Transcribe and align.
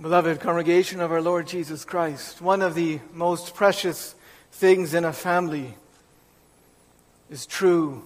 Beloved 0.00 0.40
congregation 0.40 1.00
of 1.00 1.12
our 1.12 1.20
Lord 1.20 1.46
Jesus 1.46 1.84
Christ, 1.84 2.40
one 2.40 2.62
of 2.62 2.74
the 2.74 3.00
most 3.12 3.54
precious 3.54 4.14
things 4.50 4.94
in 4.94 5.04
a 5.04 5.12
family 5.12 5.74
is 7.28 7.44
true 7.44 8.02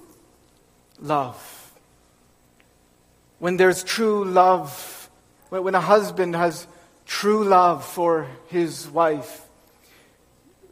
love. 0.98 1.72
When 3.38 3.58
there's 3.58 3.84
true 3.84 4.24
love, 4.24 5.08
when 5.50 5.76
a 5.76 5.80
husband 5.80 6.34
has 6.34 6.66
true 7.06 7.44
love 7.44 7.84
for 7.84 8.26
his 8.48 8.88
wife, 8.88 9.42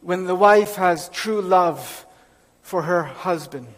when 0.01 0.25
the 0.25 0.35
wife 0.35 0.75
has 0.75 1.07
true 1.07 1.41
love 1.41 2.05
for 2.63 2.81
her 2.81 3.03
husband, 3.03 3.73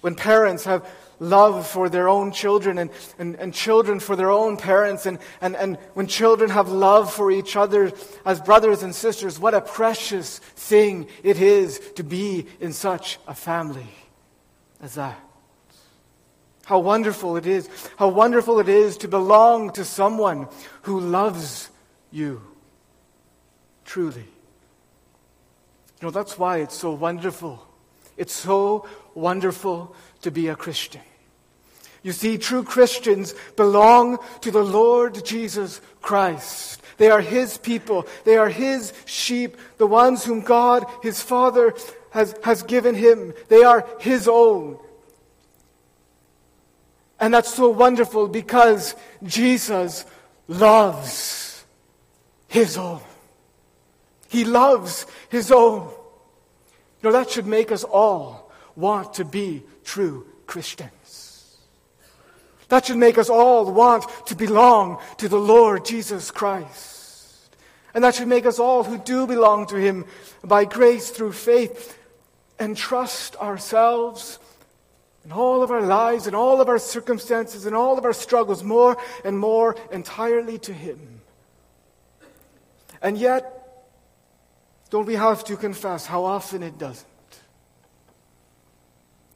when 0.00 0.14
parents 0.14 0.64
have 0.64 0.88
love 1.18 1.66
for 1.66 1.88
their 1.88 2.08
own 2.08 2.32
children 2.32 2.78
and, 2.78 2.90
and, 3.18 3.36
and 3.36 3.54
children 3.54 4.00
for 4.00 4.16
their 4.16 4.30
own 4.30 4.56
parents, 4.56 5.06
and, 5.06 5.18
and, 5.40 5.56
and 5.56 5.76
when 5.94 6.06
children 6.06 6.50
have 6.50 6.68
love 6.68 7.12
for 7.12 7.30
each 7.30 7.56
other 7.56 7.92
as 8.24 8.40
brothers 8.40 8.82
and 8.82 8.94
sisters, 8.94 9.38
what 9.38 9.54
a 9.54 9.60
precious 9.60 10.38
thing 10.38 11.06
it 11.22 11.40
is 11.40 11.80
to 11.96 12.04
be 12.04 12.46
in 12.60 12.72
such 12.72 13.18
a 13.26 13.34
family 13.34 13.88
as 14.80 14.94
that. 14.94 15.18
How 16.64 16.78
wonderful 16.78 17.36
it 17.36 17.46
is. 17.46 17.68
How 17.96 18.08
wonderful 18.08 18.58
it 18.58 18.68
is 18.68 18.96
to 18.98 19.08
belong 19.08 19.70
to 19.72 19.84
someone 19.84 20.48
who 20.82 20.98
loves 20.98 21.68
you 22.10 22.40
truly. 23.84 24.24
You 26.00 26.08
know, 26.08 26.10
that's 26.10 26.38
why 26.38 26.58
it's 26.58 26.76
so 26.76 26.92
wonderful. 26.92 27.66
It's 28.16 28.32
so 28.32 28.88
wonderful 29.14 29.94
to 30.22 30.30
be 30.30 30.48
a 30.48 30.56
Christian. 30.56 31.02
You 32.04 32.12
see, 32.12 32.36
true 32.36 32.62
Christians 32.62 33.34
belong 33.56 34.18
to 34.42 34.50
the 34.50 34.62
Lord 34.62 35.24
Jesus 35.24 35.80
Christ. 36.02 36.82
They 36.98 37.10
are 37.10 37.22
His 37.22 37.56
people. 37.56 38.06
They 38.24 38.36
are 38.36 38.50
His 38.50 38.92
sheep, 39.06 39.56
the 39.78 39.86
ones 39.86 40.22
whom 40.22 40.42
God, 40.42 40.84
His 41.02 41.22
Father, 41.22 41.74
has, 42.10 42.34
has 42.44 42.62
given 42.62 42.94
Him. 42.94 43.32
They 43.48 43.64
are 43.64 43.86
His 43.98 44.28
own. 44.28 44.78
And 47.18 47.32
that's 47.32 47.52
so 47.52 47.70
wonderful 47.70 48.28
because 48.28 48.94
Jesus 49.22 50.04
loves 50.46 51.64
His 52.48 52.76
own. 52.76 53.00
He 54.28 54.44
loves 54.44 55.06
His 55.30 55.50
own. 55.50 55.88
You 57.00 57.08
know, 57.08 57.12
that 57.12 57.30
should 57.30 57.46
make 57.46 57.72
us 57.72 57.82
all 57.82 58.52
want 58.76 59.14
to 59.14 59.24
be 59.24 59.62
true 59.84 60.26
Christians. 60.46 61.23
That 62.68 62.86
should 62.86 62.96
make 62.96 63.18
us 63.18 63.28
all 63.28 63.70
want 63.70 64.06
to 64.26 64.34
belong 64.34 64.98
to 65.18 65.28
the 65.28 65.38
Lord 65.38 65.84
Jesus 65.84 66.30
Christ. 66.30 67.56
And 67.94 68.02
that 68.02 68.14
should 68.14 68.28
make 68.28 68.46
us 68.46 68.58
all 68.58 68.82
who 68.84 68.98
do 68.98 69.26
belong 69.26 69.66
to 69.68 69.76
Him 69.76 70.04
by 70.42 70.64
grace 70.64 71.10
through 71.10 71.32
faith 71.32 71.98
entrust 72.58 73.36
ourselves 73.36 74.38
and 75.24 75.32
all 75.32 75.62
of 75.62 75.70
our 75.70 75.82
lives 75.82 76.26
and 76.26 76.36
all 76.36 76.60
of 76.60 76.68
our 76.68 76.78
circumstances 76.78 77.66
and 77.66 77.74
all 77.74 77.98
of 77.98 78.04
our 78.04 78.12
struggles 78.12 78.62
more 78.62 78.96
and 79.24 79.38
more 79.38 79.76
entirely 79.90 80.58
to 80.58 80.72
Him. 80.72 81.20
And 83.00 83.18
yet, 83.18 83.60
don't 84.90 85.06
we 85.06 85.14
have 85.14 85.44
to 85.44 85.56
confess 85.56 86.06
how 86.06 86.24
often 86.24 86.62
it 86.62 86.78
doesn't? 86.78 87.06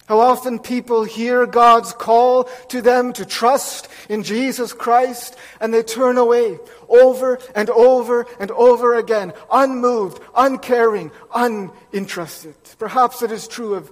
How 0.08 0.20
often 0.20 0.58
people 0.58 1.04
hear 1.04 1.44
God's 1.44 1.92
call 1.92 2.44
to 2.70 2.80
them 2.80 3.12
to 3.12 3.26
trust 3.26 3.88
in 4.08 4.22
Jesus 4.22 4.72
Christ 4.72 5.36
and 5.60 5.72
they 5.72 5.82
turn 5.82 6.16
away 6.16 6.58
over 6.88 7.38
and 7.54 7.68
over 7.68 8.26
and 8.40 8.50
over 8.52 8.94
again, 8.94 9.34
unmoved, 9.52 10.22
uncaring, 10.34 11.10
uninterested. 11.34 12.54
Perhaps 12.78 13.20
it 13.20 13.30
is 13.30 13.46
true 13.46 13.74
of, 13.74 13.90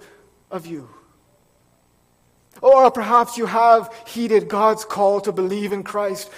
of 0.50 0.65
you. 0.66 0.88
Or 2.62 2.91
perhaps 2.91 3.37
you 3.37 3.44
have 3.44 3.93
heeded 4.06 4.49
God's 4.49 4.87
call 4.87 5.21
to 5.21 5.32
believe 5.32 5.75
in 5.75 5.82
Christ, 5.82 6.31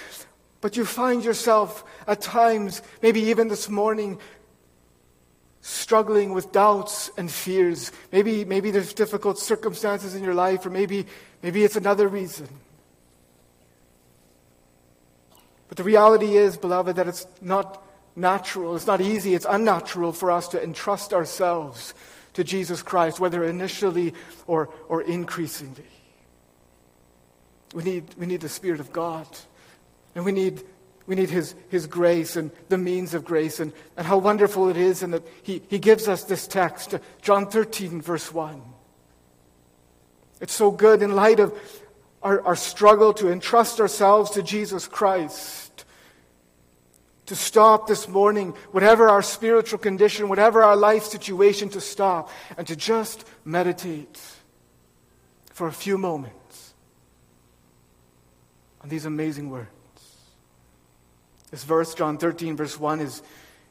but 0.59 0.75
you 0.75 0.83
find 0.83 1.23
yourself 1.23 1.85
at 2.05 2.19
times, 2.19 2.81
maybe 3.01 3.21
even 3.21 3.47
this 3.47 3.69
morning, 3.69 4.19
struggling 5.61 6.33
with 6.33 6.51
doubts 6.51 7.11
and 7.17 7.29
fears. 7.29 7.91
Maybe, 8.11 8.45
maybe 8.45 8.71
there's 8.71 8.93
difficult 8.93 9.37
circumstances 9.37 10.15
in 10.15 10.23
your 10.23 10.33
life, 10.33 10.65
or 10.65 10.69
maybe, 10.69 11.05
maybe 11.43 11.63
it's 11.63 11.75
another 11.75 12.07
reason. 12.07 12.47
But 15.67 15.77
the 15.77 15.83
reality 15.83 16.35
is, 16.35 16.57
beloved, 16.57 16.95
that 16.95 17.07
it's 17.07 17.27
not 17.41 17.83
natural, 18.15 18.75
it's 18.75 18.87
not 18.87 19.01
easy, 19.01 19.35
it's 19.35 19.45
unnatural 19.47 20.13
for 20.13 20.31
us 20.31 20.47
to 20.49 20.63
entrust 20.63 21.13
ourselves 21.13 21.93
to 22.33 22.43
Jesus 22.43 22.81
Christ, 22.81 23.19
whether 23.19 23.43
initially 23.43 24.13
or, 24.47 24.69
or 24.87 25.01
increasingly. 25.01 25.85
We 27.73 27.83
need, 27.83 28.15
we 28.17 28.25
need 28.25 28.41
the 28.41 28.49
Spirit 28.49 28.79
of 28.79 28.91
God. 28.91 29.27
And 30.15 30.25
we 30.25 30.31
need 30.31 30.63
we 31.09 31.15
need 31.15 31.31
his, 31.31 31.55
his 31.69 31.87
grace 31.87 32.35
and 32.35 32.51
the 32.69 32.77
means 32.77 33.15
of 33.15 33.25
grace 33.25 33.59
and, 33.59 33.73
and 33.97 34.05
how 34.05 34.19
wonderful 34.19 34.69
it 34.69 34.77
is 34.77 35.01
and 35.01 35.11
that 35.15 35.27
he, 35.41 35.59
he 35.67 35.79
gives 35.79 36.07
us 36.07 36.23
this 36.25 36.45
text, 36.45 36.93
John 37.23 37.47
13, 37.47 37.99
verse 37.99 38.31
1. 38.31 38.61
It's 40.39 40.53
so 40.53 40.69
good 40.69 41.01
in 41.01 41.15
light 41.15 41.39
of 41.39 41.59
our, 42.21 42.45
our 42.45 42.55
struggle 42.55 43.11
to 43.15 43.31
entrust 43.31 43.81
ourselves 43.81 44.29
to 44.31 44.43
Jesus 44.43 44.87
Christ. 44.87 45.83
To 47.25 47.35
stop 47.35 47.87
this 47.87 48.07
morning, 48.07 48.53
whatever 48.69 49.09
our 49.09 49.23
spiritual 49.23 49.79
condition, 49.79 50.29
whatever 50.29 50.61
our 50.61 50.75
life 50.75 51.05
situation, 51.05 51.69
to 51.69 51.81
stop 51.81 52.29
and 52.55 52.67
to 52.67 52.75
just 52.75 53.25
meditate 53.43 54.21
for 55.51 55.65
a 55.65 55.73
few 55.73 55.97
moments 55.97 56.75
on 58.81 58.89
these 58.89 59.05
amazing 59.05 59.49
words. 59.49 59.78
This 61.51 61.63
verse, 61.63 61.95
John 61.95 62.17
13, 62.17 62.55
verse 62.55 62.79
1, 62.79 62.99
is, 62.99 63.23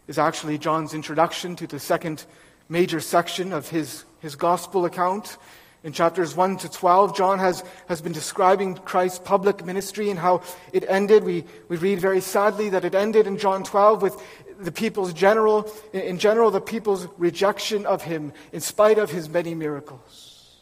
is 0.09 0.19
actually 0.19 0.59
John's 0.59 0.95
introduction 0.95 1.55
to 1.57 1.67
the 1.67 1.79
second 1.79 2.25
major 2.69 3.01
section 3.01 3.53
of 3.53 3.69
his, 3.69 4.05
his 4.21 4.35
gospel 4.35 4.85
account. 4.85 5.37
In 5.85 5.93
chapters 5.93 6.35
1 6.35 6.57
to 6.59 6.69
12, 6.69 7.17
John 7.17 7.39
has, 7.39 7.63
has 7.89 8.01
been 8.01 8.13
describing 8.13 8.75
Christ's 8.75 9.21
public 9.21 9.65
ministry 9.65 10.11
and 10.11 10.19
how 10.19 10.43
it 10.73 10.85
ended. 10.89 11.23
We, 11.23 11.45
we 11.69 11.77
read 11.77 12.01
very 12.01 12.21
sadly 12.21 12.69
that 12.71 12.85
it 12.85 12.97
ended 12.97 13.29
in 13.29 13.39
John 13.39 13.63
12 13.63 14.03
with 14.03 14.21
the 14.59 14.73
people's 14.73 15.13
general, 15.13 15.71
in 15.93 16.19
general, 16.19 16.51
the 16.51 16.61
people's 16.61 17.07
rejection 17.17 17.87
of 17.87 18.03
him 18.03 18.33
in 18.53 18.61
spite 18.61 18.99
of 18.99 19.13
his 19.13 19.29
many 19.29 19.55
miracles. 19.55 20.57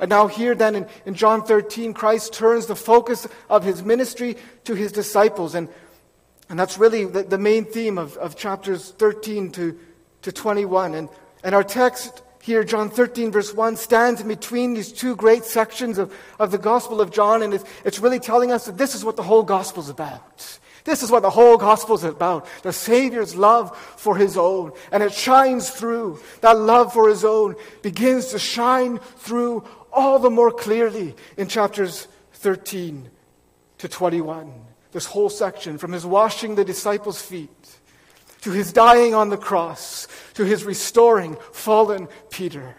And 0.00 0.10
now, 0.10 0.26
here 0.26 0.56
then 0.56 0.74
in, 0.74 0.86
in 1.06 1.14
John 1.14 1.44
13, 1.44 1.94
Christ 1.94 2.32
turns 2.32 2.66
the 2.66 2.74
focus 2.74 3.28
of 3.48 3.62
his 3.62 3.84
ministry 3.84 4.36
to 4.64 4.74
his 4.74 4.90
disciples. 4.90 5.54
And 5.54 5.68
and 6.48 6.58
that's 6.58 6.78
really 6.78 7.04
the, 7.04 7.22
the 7.22 7.38
main 7.38 7.64
theme 7.64 7.98
of, 7.98 8.16
of 8.18 8.36
chapters 8.36 8.90
13 8.92 9.52
to, 9.52 9.78
to 10.22 10.32
21. 10.32 10.94
And, 10.94 11.08
and 11.42 11.54
our 11.54 11.64
text 11.64 12.22
here, 12.42 12.62
John 12.62 12.90
13, 12.90 13.32
verse 13.32 13.54
1, 13.54 13.76
stands 13.76 14.20
in 14.20 14.28
between 14.28 14.74
these 14.74 14.92
two 14.92 15.16
great 15.16 15.44
sections 15.44 15.96
of, 15.96 16.14
of 16.38 16.50
the 16.50 16.58
Gospel 16.58 17.00
of 17.00 17.10
John, 17.10 17.42
and 17.42 17.54
it's, 17.54 17.64
it's 17.84 17.98
really 17.98 18.20
telling 18.20 18.52
us 18.52 18.66
that 18.66 18.76
this 18.76 18.94
is 18.94 19.04
what 19.04 19.16
the 19.16 19.22
whole 19.22 19.42
Gospel 19.42 19.82
is 19.82 19.88
about. 19.88 20.58
This 20.84 21.02
is 21.02 21.10
what 21.10 21.22
the 21.22 21.30
whole 21.30 21.56
Gospel 21.56 21.94
is 21.94 22.04
about 22.04 22.46
the 22.62 22.72
Savior's 22.72 23.34
love 23.34 23.74
for 23.96 24.16
His 24.18 24.36
own. 24.36 24.72
And 24.92 25.02
it 25.02 25.14
shines 25.14 25.70
through. 25.70 26.20
That 26.42 26.58
love 26.58 26.92
for 26.92 27.08
His 27.08 27.24
own 27.24 27.56
begins 27.80 28.26
to 28.28 28.38
shine 28.38 28.98
through 28.98 29.64
all 29.90 30.18
the 30.18 30.28
more 30.28 30.50
clearly 30.50 31.14
in 31.38 31.48
chapters 31.48 32.06
13 32.34 33.08
to 33.78 33.88
21 33.88 34.52
this 34.94 35.04
whole 35.06 35.28
section 35.28 35.76
from 35.76 35.92
his 35.92 36.06
washing 36.06 36.54
the 36.54 36.64
disciples' 36.64 37.20
feet 37.20 37.50
to 38.40 38.52
his 38.52 38.72
dying 38.72 39.12
on 39.12 39.28
the 39.28 39.36
cross 39.36 40.06
to 40.34 40.44
his 40.44 40.64
restoring 40.64 41.36
fallen 41.52 42.08
Peter. 42.30 42.74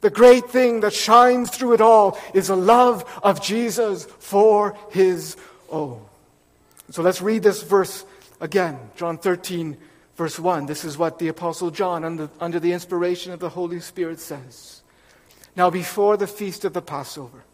The 0.00 0.10
great 0.10 0.50
thing 0.50 0.80
that 0.80 0.92
shines 0.92 1.50
through 1.50 1.74
it 1.74 1.80
all 1.80 2.18
is 2.34 2.48
the 2.48 2.56
love 2.56 3.04
of 3.22 3.40
Jesus 3.40 4.04
for 4.18 4.76
his 4.90 5.36
own. 5.70 6.04
So 6.90 7.02
let's 7.02 7.22
read 7.22 7.44
this 7.44 7.62
verse 7.62 8.04
again, 8.40 8.76
John 8.96 9.16
13, 9.18 9.76
verse 10.16 10.40
1. 10.40 10.66
This 10.66 10.84
is 10.84 10.98
what 10.98 11.20
the 11.20 11.28
Apostle 11.28 11.70
John, 11.70 12.04
under, 12.04 12.30
under 12.40 12.58
the 12.58 12.72
inspiration 12.72 13.32
of 13.32 13.38
the 13.38 13.50
Holy 13.50 13.78
Spirit, 13.78 14.18
says. 14.18 14.82
Now, 15.54 15.70
before 15.70 16.16
the 16.16 16.26
feast 16.26 16.64
of 16.64 16.72
the 16.72 16.82
Passover, 16.82 17.44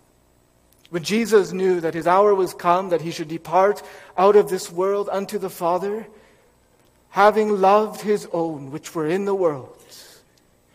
when 0.90 1.02
Jesus 1.02 1.52
knew 1.52 1.80
that 1.80 1.94
his 1.94 2.06
hour 2.06 2.34
was 2.34 2.54
come, 2.54 2.90
that 2.90 3.00
he 3.00 3.10
should 3.10 3.28
depart 3.28 3.82
out 4.16 4.36
of 4.36 4.48
this 4.48 4.70
world 4.70 5.08
unto 5.10 5.38
the 5.38 5.50
Father, 5.50 6.06
having 7.10 7.60
loved 7.60 8.02
his 8.02 8.28
own 8.32 8.70
which 8.70 8.94
were 8.94 9.06
in 9.06 9.24
the 9.24 9.34
world, 9.34 9.76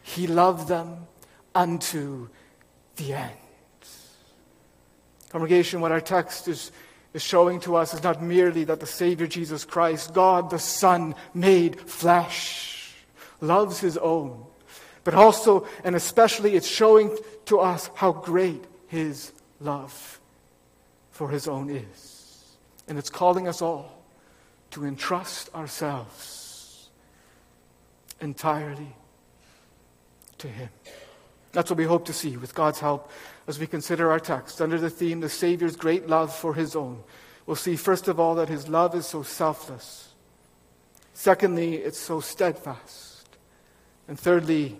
he 0.03 0.27
loved 0.27 0.67
them 0.67 1.07
unto 1.55 2.27
the 2.97 3.13
end. 3.13 3.31
Congregation, 5.29 5.79
what 5.79 5.93
our 5.93 6.01
text 6.01 6.49
is, 6.49 6.71
is 7.13 7.23
showing 7.23 7.61
to 7.61 7.77
us 7.77 7.93
is 7.93 8.03
not 8.03 8.21
merely 8.21 8.65
that 8.65 8.81
the 8.81 8.85
Savior 8.85 9.27
Jesus 9.27 9.63
Christ, 9.63 10.13
God 10.13 10.49
the 10.49 10.59
Son, 10.59 11.15
made 11.33 11.79
flesh, 11.79 12.93
loves 13.39 13.79
his 13.79 13.97
own, 13.97 14.43
but 15.05 15.13
also 15.13 15.65
and 15.85 15.95
especially 15.95 16.55
it's 16.55 16.67
showing 16.67 17.17
to 17.45 17.59
us 17.59 17.89
how 17.95 18.11
great 18.11 18.65
his 18.87 19.31
love 19.61 20.19
for 21.11 21.29
his 21.29 21.47
own 21.47 21.69
is. 21.69 22.57
And 22.87 22.97
it's 22.97 23.09
calling 23.09 23.47
us 23.47 23.61
all 23.61 24.03
to 24.71 24.85
entrust 24.85 25.53
ourselves 25.53 26.89
entirely 28.19 28.95
to 30.37 30.47
him. 30.47 30.69
That's 31.51 31.69
what 31.69 31.77
we 31.77 31.83
hope 31.83 32.05
to 32.05 32.13
see 32.13 32.37
with 32.37 32.55
God's 32.55 32.79
help 32.79 33.11
as 33.47 33.59
we 33.59 33.67
consider 33.67 34.11
our 34.11 34.19
text 34.19 34.61
under 34.61 34.79
the 34.79 34.89
theme, 34.89 35.19
the 35.19 35.29
Savior's 35.29 35.75
great 35.75 36.07
love 36.07 36.33
for 36.33 36.53
his 36.53 36.75
own. 36.75 37.03
We'll 37.45 37.55
see, 37.55 37.75
first 37.75 38.07
of 38.07 38.19
all, 38.19 38.35
that 38.35 38.49
his 38.49 38.69
love 38.69 38.95
is 38.95 39.05
so 39.05 39.23
selfless. 39.23 40.13
Secondly, 41.13 41.75
it's 41.75 41.99
so 41.99 42.21
steadfast. 42.21 43.27
And 44.07 44.17
thirdly, 44.17 44.77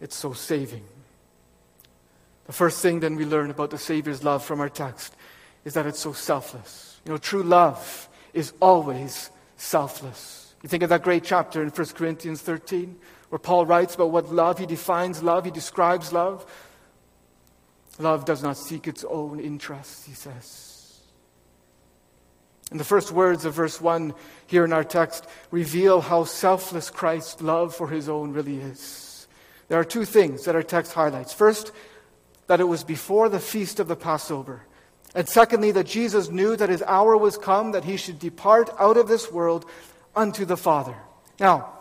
it's 0.00 0.14
so 0.14 0.32
saving. 0.32 0.84
The 2.46 2.52
first 2.52 2.80
thing 2.80 3.00
then 3.00 3.16
we 3.16 3.24
learn 3.24 3.50
about 3.50 3.70
the 3.70 3.78
Savior's 3.78 4.22
love 4.22 4.44
from 4.44 4.60
our 4.60 4.68
text 4.68 5.14
is 5.64 5.74
that 5.74 5.86
it's 5.86 5.98
so 5.98 6.12
selfless. 6.12 7.00
You 7.04 7.12
know, 7.12 7.18
true 7.18 7.42
love 7.42 8.08
is 8.32 8.52
always 8.60 9.30
selfless. 9.56 10.54
You 10.62 10.68
think 10.68 10.82
of 10.82 10.88
that 10.90 11.02
great 11.02 11.24
chapter 11.24 11.62
in 11.62 11.70
1 11.70 11.86
Corinthians 11.88 12.40
13 12.42 12.96
where 13.28 13.38
Paul 13.38 13.66
writes 13.66 13.96
about 13.96 14.10
what 14.10 14.32
love, 14.32 14.58
he 14.58 14.66
defines 14.66 15.22
love, 15.22 15.44
he 15.44 15.50
describes 15.50 16.12
love. 16.12 16.46
Love 17.98 18.24
does 18.24 18.42
not 18.42 18.56
seek 18.56 18.86
its 18.86 19.04
own 19.04 19.40
interests, 19.40 20.04
he 20.06 20.12
says. 20.12 21.00
And 22.70 22.78
the 22.78 22.84
first 22.84 23.12
words 23.12 23.44
of 23.44 23.54
verse 23.54 23.80
1 23.80 24.14
here 24.46 24.64
in 24.64 24.72
our 24.72 24.84
text 24.84 25.26
reveal 25.50 26.00
how 26.00 26.24
selfless 26.24 26.90
Christ's 26.90 27.40
love 27.40 27.74
for 27.74 27.88
his 27.88 28.08
own 28.08 28.32
really 28.32 28.56
is. 28.58 29.28
There 29.68 29.78
are 29.78 29.84
two 29.84 30.04
things 30.04 30.44
that 30.44 30.54
our 30.54 30.62
text 30.62 30.92
highlights. 30.92 31.32
First, 31.32 31.72
that 32.46 32.60
it 32.60 32.64
was 32.64 32.84
before 32.84 33.28
the 33.28 33.40
feast 33.40 33.80
of 33.80 33.88
the 33.88 33.96
Passover. 33.96 34.62
And 35.14 35.28
secondly, 35.28 35.70
that 35.72 35.86
Jesus 35.86 36.30
knew 36.30 36.56
that 36.56 36.68
his 36.68 36.82
hour 36.82 37.16
was 37.16 37.38
come, 37.38 37.72
that 37.72 37.84
he 37.84 37.96
should 37.96 38.18
depart 38.18 38.70
out 38.78 38.96
of 38.96 39.08
this 39.08 39.32
world 39.32 39.64
unto 40.14 40.44
the 40.44 40.56
Father. 40.56 40.94
Now, 41.40 41.72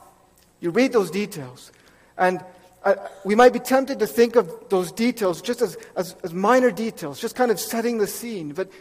you 0.60 0.72
read 0.72 0.94
those 0.94 1.12
details, 1.12 1.72
and 2.18 2.44
uh, 2.84 2.96
we 3.24 3.36
might 3.36 3.52
be 3.52 3.60
tempted 3.60 4.00
to 4.00 4.08
think 4.08 4.36
of 4.36 4.70
those 4.70 4.92
details 4.92 5.42
just 5.42 5.62
as, 5.62 5.78
as, 5.96 6.16
as 6.24 6.34
minor 6.34 6.72
details, 6.72 7.20
just 7.20 7.36
kind 7.36 7.52
of 7.52 7.60
setting 7.60 7.98
the 7.98 8.08
scene. 8.08 8.54
But, 8.54 8.72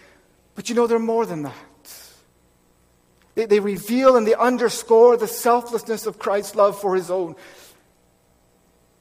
but 0.55 0.69
you 0.69 0.75
know, 0.75 0.87
they're 0.87 0.99
more 0.99 1.27
than 1.27 1.43
that. 1.43 1.55
They, 3.35 3.47
they 3.47 3.61
reveal 3.61 4.17
and 4.17 4.27
they 4.27 4.35
underscore 4.35 5.17
the 5.17 5.27
selflessness 5.27 6.07
of 6.07 6.19
Christ's 6.19 6.55
love 6.55 6.81
for 6.81 6.95
his 6.95 7.11
own. 7.11 7.35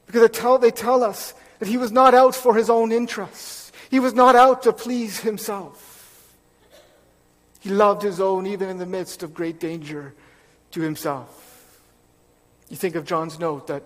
Because 0.06 0.22
they 0.22 0.28
tell, 0.28 0.58
they 0.58 0.70
tell 0.70 1.04
us 1.04 1.34
that 1.58 1.68
he 1.68 1.76
was 1.76 1.92
not 1.92 2.14
out 2.14 2.34
for 2.34 2.54
his 2.54 2.68
own 2.68 2.92
interests, 2.92 3.72
he 3.90 4.00
was 4.00 4.14
not 4.14 4.34
out 4.34 4.62
to 4.62 4.72
please 4.72 5.20
himself. 5.20 5.92
He 7.60 7.70
loved 7.70 8.02
his 8.02 8.20
own 8.20 8.46
even 8.46 8.68
in 8.68 8.78
the 8.78 8.86
midst 8.86 9.22
of 9.22 9.32
great 9.32 9.58
danger 9.58 10.14
to 10.72 10.80
himself. 10.80 11.80
You 12.68 12.76
think 12.76 12.94
of 12.94 13.06
John's 13.06 13.38
note 13.38 13.68
that 13.68 13.82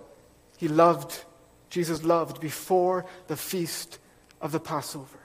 he 0.56 0.66
loved, 0.66 1.24
Jesus 1.70 2.02
loved 2.02 2.40
before 2.40 3.06
the 3.28 3.36
feast 3.36 3.98
of 4.40 4.50
the 4.50 4.58
Passover. 4.58 5.18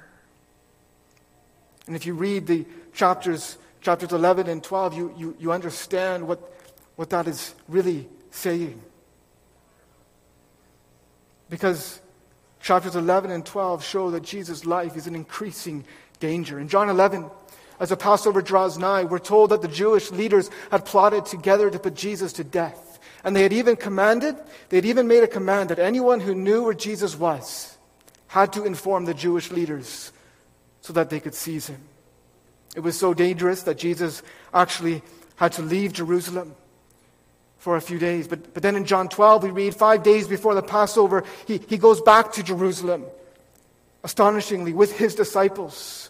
And 1.88 1.96
if 1.96 2.06
you 2.06 2.14
read 2.14 2.48
the 2.48 2.66
chapters, 2.94 3.58
chapters 3.82 4.12
11 4.12 4.48
and 4.48 4.64
12, 4.64 4.94
you, 4.94 5.14
you, 5.18 5.36
you 5.40 5.52
understand 5.52 6.28
what, 6.28 6.40
what 6.96 7.10
that 7.10 7.28
is 7.28 7.56
really 7.68 8.08
saying. 8.32 8.82
Because 11.50 12.00
chapters 12.64 12.96
11 12.96 13.30
and 13.30 13.46
12 13.46 13.84
show 13.84 14.10
that 14.12 14.24
Jesus' 14.24 14.66
life 14.66 14.96
is 14.96 15.06
in 15.06 15.16
increasing 15.16 15.84
danger. 16.20 16.58
In 16.58 16.70
John 16.70 16.90
11, 16.90 17.30
as 17.80 17.90
the 17.90 17.98
Passover 17.98 18.42
draws 18.42 18.78
nigh, 18.78 19.04
we're 19.04 19.20
told 19.20 19.50
that 19.52 19.62
the 19.62 19.68
Jewish 19.68 20.10
leaders 20.12 20.50
had 20.72 20.86
plotted 20.86 21.26
together 21.26 21.70
to 21.70 21.78
put 21.78 21.94
Jesus 21.94 22.32
to 22.34 22.44
death. 22.44 23.00
And 23.26 23.36
they 23.36 23.44
had 23.44 23.54
even 23.54 23.76
commanded, 23.76 24.38
they 24.70 24.78
had 24.78 24.86
even 24.86 25.08
made 25.08 25.24
a 25.24 25.28
command 25.28 25.70
that 25.70 25.80
anyone 25.80 26.22
who 26.22 26.34
knew 26.34 26.64
where 26.64 26.74
Jesus 26.74 27.18
was 27.18 27.78
had 28.28 28.54
to 28.54 28.64
inform 28.64 29.06
the 29.06 29.14
Jewish 29.14 29.52
leaders 29.52 30.14
so 30.80 30.94
that 30.94 31.10
they 31.10 31.20
could 31.20 31.36
seize 31.36 31.68
him. 31.68 31.82
It 32.76 32.80
was 32.80 32.98
so 32.98 33.14
dangerous 33.14 33.64
that 33.64 33.78
Jesus 33.78 34.24
actually 34.54 35.04
had 35.36 35.52
to 35.54 35.62
leave 35.62 35.92
Jerusalem 35.94 36.56
for 37.64 37.78
a 37.78 37.82
few 37.82 37.98
days. 37.98 38.28
But, 38.28 38.54
but 38.54 38.62
then 38.62 38.76
in 38.76 38.84
John 38.84 39.08
12, 39.08 39.44
we 39.44 39.52
read 39.52 39.74
five 39.74 40.04
days 40.04 40.28
before 40.28 40.54
the 40.54 40.62
Passover, 40.62 41.24
he, 41.48 41.62
he 41.70 41.78
goes 41.78 42.02
back 42.02 42.34
to 42.34 42.44
Jerusalem, 42.44 43.06
astonishingly, 44.04 44.74
with 44.74 44.98
his 44.98 45.16
disciples. 45.16 46.10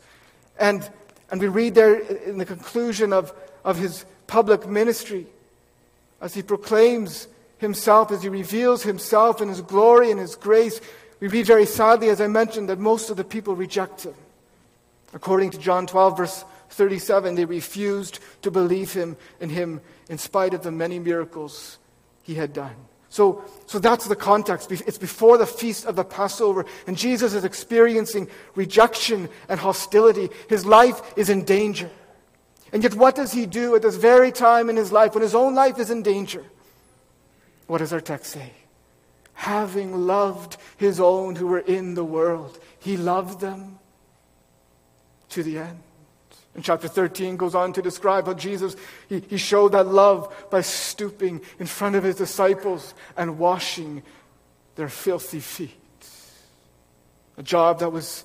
And, 0.58 0.90
and 1.30 1.40
we 1.40 1.48
read 1.50 1.76
there 1.76 2.00
in 2.00 2.40
the 2.40 2.46
conclusion 2.46 3.14
of, 3.14 3.32
of 3.64 3.78
his 3.78 4.04
public 4.26 4.68
ministry 4.68 5.28
as 6.22 6.34
he 6.34 6.42
proclaims 6.42 7.28
himself, 7.60 8.12
as 8.12 8.24
he 8.24 8.30
reveals 8.30 8.82
himself 8.82 9.40
in 9.40 9.48
his 9.48 9.62
glory 9.62 10.10
and 10.10 10.20
his 10.20 10.36
grace, 10.36 10.82
we 11.20 11.28
read 11.28 11.46
very 11.46 11.68
sadly, 11.68 12.10
as 12.10 12.20
I 12.20 12.28
mentioned, 12.28 12.68
that 12.70 12.80
most 12.80 13.12
of 13.12 13.18
the 13.18 13.24
people 13.24 13.56
reject 13.56 14.06
him. 14.06 14.16
According 15.14 15.52
to 15.52 15.60
John 15.60 15.86
12, 15.86 16.18
verse 16.18 16.46
37, 16.72 17.36
they 17.36 17.46
refused 17.46 18.18
to 18.42 18.50
believe 18.50 18.92
him 18.94 19.18
in 19.40 19.52
him 19.52 19.82
in 20.14 20.20
spite 20.20 20.54
of 20.54 20.62
the 20.62 20.72
many 20.72 21.00
miracles 21.00 21.80
he 22.22 22.36
had 22.36 22.54
done. 22.54 22.76
So, 23.10 23.44
so 23.66 23.80
that's 23.80 24.08
the 24.08 24.16
context. 24.16 24.72
It's 24.72 25.00
before 25.00 25.40
the 25.40 25.48
feast 25.48 25.86
of 25.86 25.96
the 25.96 26.04
Passover, 26.04 26.66
and 26.86 26.96
Jesus 26.96 27.34
is 27.34 27.44
experiencing 27.44 28.28
rejection 28.54 29.28
and 29.50 29.60
hostility. 29.60 30.30
His 30.48 30.68
life 30.68 31.02
is 31.18 31.30
in 31.30 31.46
danger. 31.46 31.90
And 32.72 32.84
yet, 32.84 32.94
what 32.94 33.16
does 33.16 33.32
he 33.34 33.48
do 33.48 33.76
at 33.76 33.82
this 33.82 33.96
very 33.96 34.32
time 34.32 34.70
in 34.70 34.76
his 34.76 34.92
life 34.92 35.16
when 35.16 35.24
his 35.24 35.34
own 35.34 35.56
life 35.56 35.80
is 35.80 35.90
in 35.90 36.04
danger? 36.04 36.46
What 37.66 37.80
does 37.80 37.92
our 37.92 38.02
text 38.02 38.34
say? 38.34 38.52
Having 39.34 40.06
loved 40.06 40.58
his 40.78 41.00
own 41.00 41.36
who 41.36 41.48
were 41.48 41.66
in 41.78 41.96
the 41.96 42.06
world, 42.06 42.60
he 42.80 42.98
loved 42.98 43.40
them 43.40 43.80
to 45.30 45.42
the 45.42 45.58
end. 45.58 45.80
And 46.56 46.64
chapter 46.64 46.88
13 46.88 47.36
goes 47.36 47.56
on 47.56 47.74
to 47.74 47.82
describe 47.82 48.28
how 48.28 48.34
Jesus, 48.34 48.76
he, 49.10 49.22
he 49.22 49.38
showed 49.38 49.72
that 49.72 49.88
love 49.88 50.34
by 50.52 50.62
stooping 50.62 51.42
in 51.60 51.66
front 51.66 51.96
of 51.96 52.04
his 52.04 52.16
disciples 52.16 52.94
and 53.18 53.40
washing 53.40 54.04
their 54.76 54.90
filthy 54.90 55.40
feet. 55.40 55.72
A 57.38 57.44
job 57.44 57.80
that 57.80 57.92
was, 57.92 58.24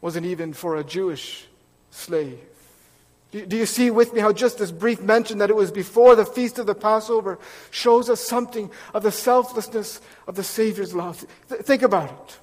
wasn't 0.00 0.26
even 0.26 0.52
for 0.52 0.76
a 0.76 0.84
Jewish 0.84 1.46
slave. 1.90 2.40
Do 3.30 3.56
you 3.56 3.66
see 3.66 3.92
with 3.92 4.12
me 4.12 4.20
how 4.20 4.32
just 4.32 4.58
this 4.58 4.72
brief 4.72 5.00
mention 5.00 5.38
that 5.38 5.50
it 5.50 5.56
was 5.56 5.70
before 5.70 6.16
the 6.16 6.24
feast 6.24 6.58
of 6.58 6.66
the 6.66 6.74
Passover 6.74 7.38
shows 7.70 8.10
us 8.10 8.20
something 8.20 8.72
of 8.92 9.04
the 9.04 9.12
selflessness 9.12 10.00
of 10.26 10.34
the 10.34 10.42
Savior's 10.42 10.96
love? 10.96 11.24
Th- 11.48 11.60
think 11.60 11.82
about 11.82 12.10
it. 12.10 12.39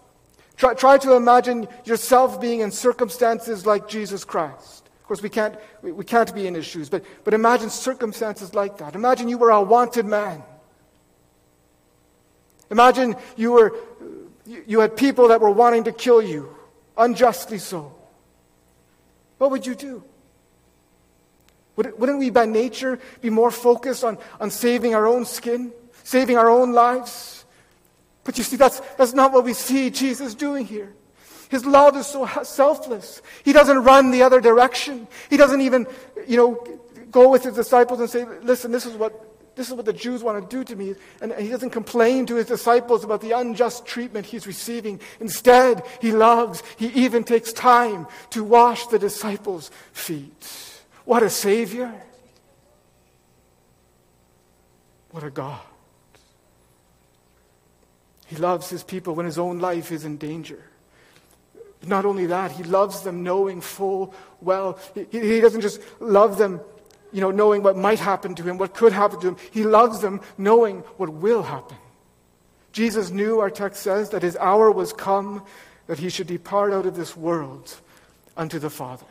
Try, 0.57 0.73
try 0.73 0.97
to 0.97 1.13
imagine 1.13 1.67
yourself 1.85 2.41
being 2.41 2.61
in 2.61 2.71
circumstances 2.71 3.65
like 3.65 3.87
Jesus 3.87 4.25
Christ. 4.25 4.89
Of 4.99 5.07
course, 5.07 5.21
we 5.21 5.29
can't, 5.29 5.55
we, 5.83 5.91
we 5.91 6.03
can't 6.03 6.33
be 6.33 6.47
in 6.47 6.55
his 6.55 6.65
shoes, 6.65 6.89
but, 6.89 7.05
but 7.23 7.33
imagine 7.33 7.69
circumstances 7.69 8.53
like 8.53 8.79
that. 8.79 8.95
Imagine 8.95 9.29
you 9.29 9.37
were 9.37 9.51
a 9.51 9.61
wanted 9.61 10.05
man. 10.05 10.43
Imagine 12.71 13.15
you, 13.37 13.53
were, 13.53 13.75
you, 14.45 14.79
had 14.79 14.97
people 14.97 15.29
that 15.29 15.39
were 15.39 15.51
wanting 15.51 15.85
to 15.85 15.91
kill 15.91 16.21
you, 16.21 16.53
unjustly 16.97 17.59
so. 17.59 17.95
What 19.37 19.51
would 19.51 19.65
you 19.65 19.75
do? 19.75 20.03
Wouldn't 21.77 22.17
we 22.17 22.31
by 22.31 22.45
nature 22.45 22.99
be 23.21 23.29
more 23.29 23.51
focused 23.51 24.03
on, 24.03 24.17
on 24.41 24.49
saving 24.49 24.95
our 24.95 25.05
own 25.05 25.25
skin, 25.25 25.71
saving 26.03 26.35
our 26.35 26.49
own 26.49 26.73
lives? 26.73 27.36
But 28.27 28.37
you 28.37 28.43
see, 28.43 28.57
that's, 28.57 28.81
that's 28.97 29.13
not 29.13 29.31
what 29.31 29.45
we 29.45 29.53
see 29.53 29.89
Jesus 29.89 30.35
doing 30.35 30.65
here. 30.65 30.93
His 31.47 31.65
love 31.65 31.95
is 31.95 32.07
so 32.07 32.27
selfless. 32.43 33.21
He 33.45 33.53
doesn't 33.53 33.85
run 33.85 34.11
the 34.11 34.21
other 34.21 34.41
direction. 34.41 35.07
He 35.29 35.37
doesn't 35.37 35.61
even, 35.61 35.87
you 36.27 36.35
know, 36.35 36.79
go 37.09 37.29
with 37.29 37.45
his 37.45 37.55
disciples 37.55 38.01
and 38.01 38.09
say, 38.09 38.25
listen, 38.43 38.69
this 38.73 38.85
is 38.85 38.97
what, 38.97 39.55
this 39.55 39.69
is 39.69 39.75
what 39.75 39.85
the 39.85 39.93
Jews 39.93 40.23
want 40.23 40.43
to 40.43 40.57
do 40.57 40.65
to 40.65 40.75
me. 40.75 40.95
And 41.21 41.31
he 41.35 41.47
doesn't 41.47 41.69
complain 41.69 42.25
to 42.25 42.35
his 42.35 42.47
disciples 42.47 43.05
about 43.05 43.21
the 43.21 43.31
unjust 43.31 43.85
treatment 43.85 44.25
he's 44.25 44.45
receiving. 44.45 44.99
Instead, 45.21 45.83
he 46.01 46.11
loves, 46.11 46.63
he 46.75 46.87
even 46.87 47.23
takes 47.23 47.53
time 47.53 48.07
to 48.31 48.43
wash 48.43 48.87
the 48.87 48.99
disciples' 48.99 49.71
feet. 49.93 50.83
What 51.05 51.23
a 51.23 51.29
Savior! 51.29 51.93
What 55.11 55.23
a 55.23 55.29
God! 55.29 55.61
He 58.27 58.35
loves 58.35 58.69
his 58.69 58.83
people 58.83 59.15
when 59.15 59.25
his 59.25 59.37
own 59.37 59.59
life 59.59 59.91
is 59.91 60.05
in 60.05 60.17
danger. 60.17 60.61
Not 61.85 62.05
only 62.05 62.27
that, 62.27 62.51
he 62.51 62.63
loves 62.63 63.01
them 63.01 63.23
knowing 63.23 63.61
full 63.61 64.13
well. 64.41 64.79
He, 64.93 65.05
he 65.11 65.41
doesn't 65.41 65.61
just 65.61 65.81
love 65.99 66.37
them, 66.37 66.59
you 67.11 67.21
know, 67.21 67.31
knowing 67.31 67.63
what 67.63 67.77
might 67.77 67.99
happen 67.99 68.35
to 68.35 68.43
him, 68.43 68.57
what 68.57 68.73
could 68.73 68.93
happen 68.93 69.19
to 69.21 69.27
him. 69.29 69.37
He 69.51 69.63
loves 69.63 70.01
them 70.01 70.21
knowing 70.37 70.79
what 70.97 71.09
will 71.09 71.43
happen. 71.43 71.77
Jesus 72.73 73.09
knew, 73.09 73.39
our 73.39 73.49
text 73.49 73.81
says, 73.81 74.09
that 74.09 74.23
his 74.23 74.35
hour 74.37 74.71
was 74.71 74.93
come 74.93 75.43
that 75.87 75.99
he 75.99 76.09
should 76.09 76.27
depart 76.27 76.73
out 76.73 76.85
of 76.85 76.95
this 76.95 77.15
world 77.15 77.73
unto 78.35 78.59
the 78.59 78.69
Father. 78.69 79.05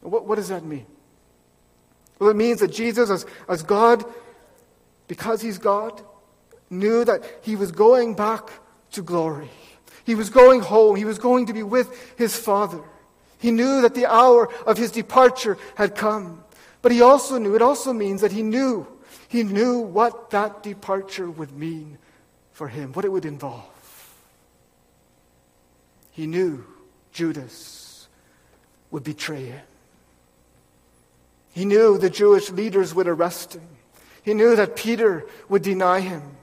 What, 0.00 0.26
what 0.26 0.34
does 0.36 0.48
that 0.48 0.64
mean? 0.64 0.86
Well, 2.18 2.30
it 2.30 2.36
means 2.36 2.60
that 2.60 2.72
Jesus, 2.72 3.10
as, 3.10 3.26
as 3.48 3.62
God, 3.62 4.04
because 5.06 5.40
he's 5.40 5.58
God, 5.58 6.02
knew 6.70 7.04
that 7.04 7.22
he 7.42 7.56
was 7.56 7.72
going 7.72 8.14
back 8.14 8.50
to 8.92 9.02
glory. 9.02 9.50
He 10.04 10.14
was 10.14 10.30
going 10.30 10.60
home. 10.60 10.96
He 10.96 11.04
was 11.04 11.18
going 11.18 11.46
to 11.46 11.52
be 11.52 11.62
with 11.62 12.14
his 12.16 12.36
Father. 12.36 12.82
He 13.38 13.50
knew 13.50 13.82
that 13.82 13.94
the 13.94 14.06
hour 14.06 14.48
of 14.64 14.78
his 14.78 14.90
departure 14.90 15.58
had 15.74 15.94
come. 15.94 16.42
But 16.82 16.92
he 16.92 17.02
also 17.02 17.38
knew, 17.38 17.54
it 17.54 17.62
also 17.62 17.92
means 17.92 18.20
that 18.20 18.32
he 18.32 18.42
knew, 18.42 18.86
he 19.28 19.42
knew 19.42 19.80
what 19.80 20.30
that 20.30 20.62
departure 20.62 21.30
would 21.30 21.52
mean 21.52 21.98
for 22.52 22.68
him, 22.68 22.92
what 22.92 23.04
it 23.04 23.10
would 23.10 23.24
involve. 23.24 23.64
He 26.12 26.26
knew 26.26 26.64
Judas 27.12 28.08
would 28.90 29.04
betray 29.04 29.46
him. 29.46 29.60
He 31.52 31.64
knew 31.64 31.98
the 31.98 32.10
Jewish 32.10 32.50
leaders 32.50 32.94
would 32.94 33.08
arrest 33.08 33.54
him. 33.54 33.66
He 34.22 34.34
knew 34.34 34.56
that 34.56 34.76
Peter 34.76 35.26
would 35.48 35.62
deny 35.62 36.00
him. 36.00 36.35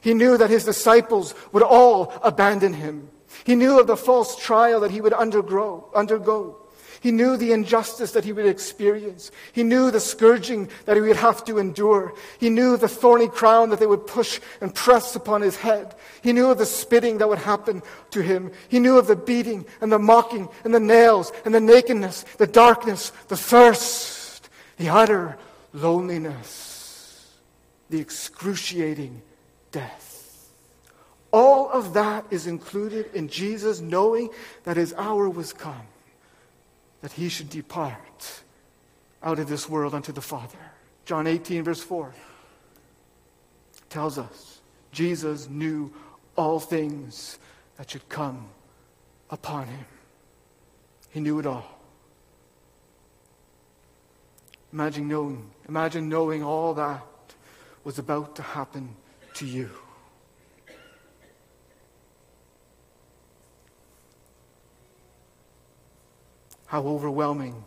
He 0.00 0.14
knew 0.14 0.36
that 0.36 0.50
his 0.50 0.64
disciples 0.64 1.34
would 1.52 1.62
all 1.62 2.12
abandon 2.22 2.74
him. 2.74 3.08
He 3.44 3.54
knew 3.54 3.78
of 3.78 3.86
the 3.86 3.96
false 3.96 4.36
trial 4.36 4.80
that 4.80 4.90
he 4.90 5.00
would 5.00 5.12
undergo. 5.12 5.88
undergo. 5.94 6.56
He 7.00 7.12
knew 7.12 7.38
the 7.38 7.52
injustice 7.52 8.12
that 8.12 8.24
he 8.24 8.32
would 8.32 8.44
experience. 8.44 9.30
He 9.52 9.62
knew 9.62 9.90
the 9.90 10.00
scourging 10.00 10.68
that 10.84 10.96
he 10.96 11.00
would 11.00 11.16
have 11.16 11.42
to 11.44 11.58
endure. 11.58 12.12
He 12.38 12.50
knew 12.50 12.76
the 12.76 12.88
thorny 12.88 13.28
crown 13.28 13.70
that 13.70 13.78
they 13.78 13.86
would 13.86 14.06
push 14.06 14.38
and 14.60 14.74
press 14.74 15.16
upon 15.16 15.40
his 15.40 15.56
head. 15.56 15.94
He 16.22 16.34
knew 16.34 16.50
of 16.50 16.58
the 16.58 16.66
spitting 16.66 17.16
that 17.18 17.28
would 17.28 17.38
happen 17.38 17.82
to 18.10 18.22
him. 18.22 18.52
He 18.68 18.80
knew 18.80 18.98
of 18.98 19.06
the 19.06 19.16
beating 19.16 19.64
and 19.80 19.90
the 19.90 19.98
mocking 19.98 20.50
and 20.62 20.74
the 20.74 20.80
nails 20.80 21.32
and 21.46 21.54
the 21.54 21.60
nakedness, 21.60 22.24
the 22.36 22.46
darkness, 22.46 23.12
the 23.28 23.36
thirst 23.36 24.20
the 24.80 24.88
utter 24.88 25.36
loneliness, 25.74 27.36
the 27.90 28.00
excruciating 28.00 29.20
death. 29.72 30.50
All 31.32 31.70
of 31.70 31.94
that 31.94 32.26
is 32.30 32.46
included 32.46 33.14
in 33.14 33.28
Jesus 33.28 33.80
knowing 33.80 34.30
that 34.64 34.76
his 34.76 34.92
hour 34.94 35.28
was 35.28 35.52
come, 35.52 35.86
that 37.02 37.12
he 37.12 37.28
should 37.28 37.50
depart 37.50 38.42
out 39.22 39.38
of 39.38 39.48
this 39.48 39.68
world 39.68 39.94
unto 39.94 40.12
the 40.12 40.20
Father. 40.20 40.58
John 41.04 41.26
18, 41.26 41.64
verse 41.64 41.82
4 41.82 42.12
tells 43.88 44.18
us 44.18 44.60
Jesus 44.92 45.48
knew 45.48 45.92
all 46.36 46.60
things 46.60 47.38
that 47.76 47.90
should 47.90 48.08
come 48.08 48.48
upon 49.30 49.66
him. 49.66 49.84
He 51.10 51.20
knew 51.20 51.38
it 51.38 51.46
all. 51.46 51.80
Imagine 54.72 55.08
knowing, 55.08 55.50
imagine 55.68 56.08
knowing 56.08 56.42
all 56.44 56.74
that 56.74 57.04
was 57.82 57.98
about 57.98 58.36
to 58.36 58.42
happen 58.42 58.94
to 59.40 59.46
you. 59.46 59.70
How 66.66 66.82
overwhelming 66.82 67.64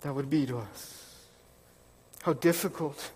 that 0.00 0.12
would 0.12 0.28
be 0.28 0.44
to 0.46 0.58
us. 0.58 1.26
How 2.22 2.32
difficult 2.32 3.12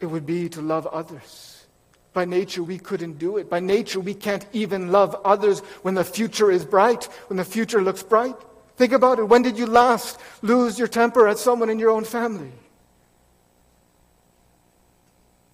it 0.00 0.06
would 0.06 0.26
be 0.26 0.50
to 0.50 0.60
love 0.60 0.86
others. 0.86 1.66
By 2.12 2.26
nature, 2.26 2.62
we 2.62 2.78
couldn't 2.78 3.18
do 3.18 3.38
it. 3.38 3.48
By 3.48 3.60
nature, 3.60 4.00
we 4.00 4.12
can't 4.12 4.46
even 4.52 4.92
love 4.92 5.16
others 5.24 5.60
when 5.80 5.94
the 5.94 6.04
future 6.04 6.50
is 6.50 6.66
bright, 6.66 7.04
when 7.28 7.38
the 7.38 7.44
future 7.44 7.80
looks 7.80 8.02
bright. 8.02 8.36
Think 8.76 8.92
about 8.92 9.18
it. 9.18 9.24
When 9.24 9.40
did 9.40 9.58
you 9.58 9.66
last 9.66 10.20
lose 10.42 10.78
your 10.78 10.88
temper 10.88 11.26
at 11.26 11.38
someone 11.38 11.70
in 11.70 11.78
your 11.78 11.90
own 11.90 12.04
family? 12.04 12.52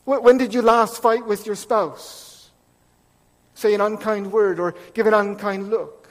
When 0.04 0.38
did 0.38 0.52
you 0.54 0.62
last 0.62 1.00
fight 1.02 1.26
with 1.26 1.47
your 1.47 1.54
spouse? 1.54 2.50
Say 3.54 3.75
an 3.75 3.80
unkind 3.80 4.33
word 4.33 4.59
or 4.59 4.75
give 4.95 5.07
an 5.07 5.14
unkind 5.14 5.71
look? 5.71 6.09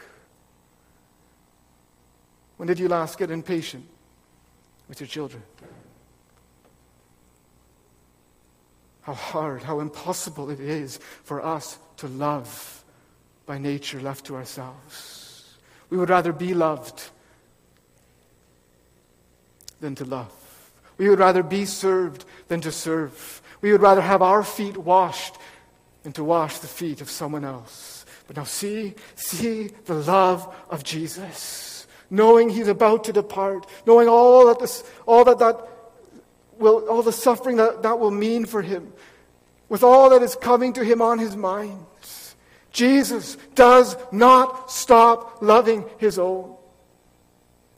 When 2.58 2.68
did 2.68 2.80
you 2.80 2.88
last 2.88 3.18
get 3.18 3.32
impatient 3.32 3.86
with 4.88 5.00
your 5.00 5.08
children? 5.08 5.44
How 9.02 9.14
hard, 9.14 9.64
how 9.64 9.80
impossible 9.80 10.50
it 10.50 10.60
is 10.60 11.00
for 11.24 11.44
us 11.44 11.80
to 11.98 12.08
love 12.08 12.84
by 13.46 13.58
nature 13.58 14.00
left 14.00 14.26
to 14.26 14.36
ourselves. 14.36 15.58
We 15.90 15.98
would 15.98 16.10
rather 16.10 16.32
be 16.32 16.54
loved 16.54 17.10
than 19.82 19.96
to 19.96 20.06
love. 20.06 20.32
We 20.98 21.10
would 21.10 21.18
rather 21.18 21.42
be 21.42 21.66
served 21.66 22.26
than 22.48 22.62
to 22.62 22.72
serve. 22.72 23.39
We 23.62 23.72
would 23.72 23.82
rather 23.82 24.02
have 24.02 24.22
our 24.22 24.44
feet 24.44 24.78
washed 24.78 25.36
than 26.04 26.14
to 26.14 26.24
wash 26.24 26.60
the 26.60 26.68
feet 26.68 27.02
of 27.02 27.10
someone 27.10 27.44
else. 27.44 28.06
But 28.28 28.38
now 28.38 28.44
see, 28.44 28.96
see 29.16 29.72
the 29.86 29.96
love 29.96 30.54
of 30.70 30.84
Jesus. 30.84 31.88
Knowing 32.10 32.50
he's 32.50 32.68
about 32.68 33.04
to 33.06 33.14
depart, 33.14 33.66
knowing 33.86 34.08
all 34.08 34.48
that 34.48 34.60
this, 34.60 34.84
all 35.06 35.24
that 35.26 35.40
that 35.40 35.68
will, 36.58 36.88
all 36.88 37.02
the 37.02 37.12
suffering 37.12 37.58
that 37.58 37.84
that 37.84 38.00
will 38.00 38.12
mean 38.12 38.46
for 38.46 38.62
him, 38.62 38.94
with 39.68 39.84
all 39.84 40.10
that 40.10 40.24
is 40.24 40.36
coming 40.36 40.74
to 40.74 40.84
him 40.84 41.02
on 41.02 41.20
his 41.20 41.36
mind. 41.36 41.86
Jesus 42.72 43.36
does 43.56 43.98
not 44.12 44.72
stop 44.72 45.42
loving 45.42 45.86
his 45.98 46.20
own. 46.20 46.56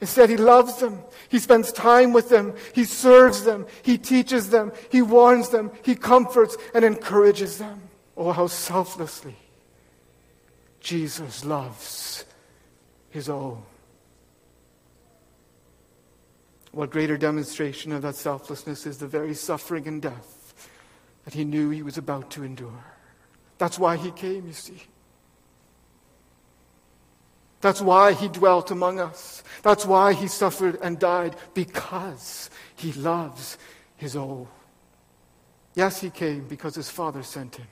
Instead, 0.02 0.32
he 0.32 0.38
loves 0.38 0.78
them. 0.78 1.00
He 1.30 1.38
spends 1.38 1.72
time 1.72 2.12
with 2.12 2.30
them. 2.30 2.56
He 2.74 2.86
serves 2.86 3.44
them. 3.44 3.68
He 3.84 4.00
teaches 4.00 4.50
them. 4.50 4.72
He 4.90 5.04
warns 5.04 5.50
them. 5.50 5.72
He 5.84 5.96
comforts 5.96 6.58
and 6.74 6.84
encourages 6.84 7.60
them. 7.60 7.84
Oh, 8.18 8.32
how 8.32 8.48
selflessly 8.48 9.38
Jesus 10.80 11.46
loves 11.46 12.26
his 13.12 13.30
own. 13.30 13.62
What 16.72 16.90
greater 16.90 17.18
demonstration 17.18 17.92
of 17.92 18.02
that 18.02 18.16
selflessness 18.16 18.88
is 18.88 18.98
the 18.98 19.08
very 19.08 19.36
suffering 19.36 19.88
and 19.88 20.02
death 20.02 20.70
that 21.26 21.36
he 21.36 21.46
knew 21.46 21.70
he 21.70 21.84
was 21.84 21.98
about 21.98 22.32
to 22.32 22.44
endure. 22.44 22.86
That's 23.60 23.78
why 23.78 23.98
he 23.98 24.10
came, 24.12 24.48
you 24.48 24.54
see. 24.54 24.82
That's 27.62 27.82
why 27.82 28.14
he 28.14 28.28
dwelt 28.28 28.72
among 28.72 29.00
us. 29.00 29.44
That's 29.62 29.86
why 29.86 30.14
he 30.14 30.28
suffered 30.28 30.80
and 30.82 31.00
died, 31.00 31.36
because 31.54 32.50
he 32.76 32.92
loves 32.94 33.58
his 33.96 34.16
own. 34.16 34.48
Yes, 35.76 36.02
he 36.02 36.10
came 36.10 36.48
because 36.48 36.76
his 36.76 36.90
father 36.90 37.24
sent 37.24 37.56
him. 37.58 37.68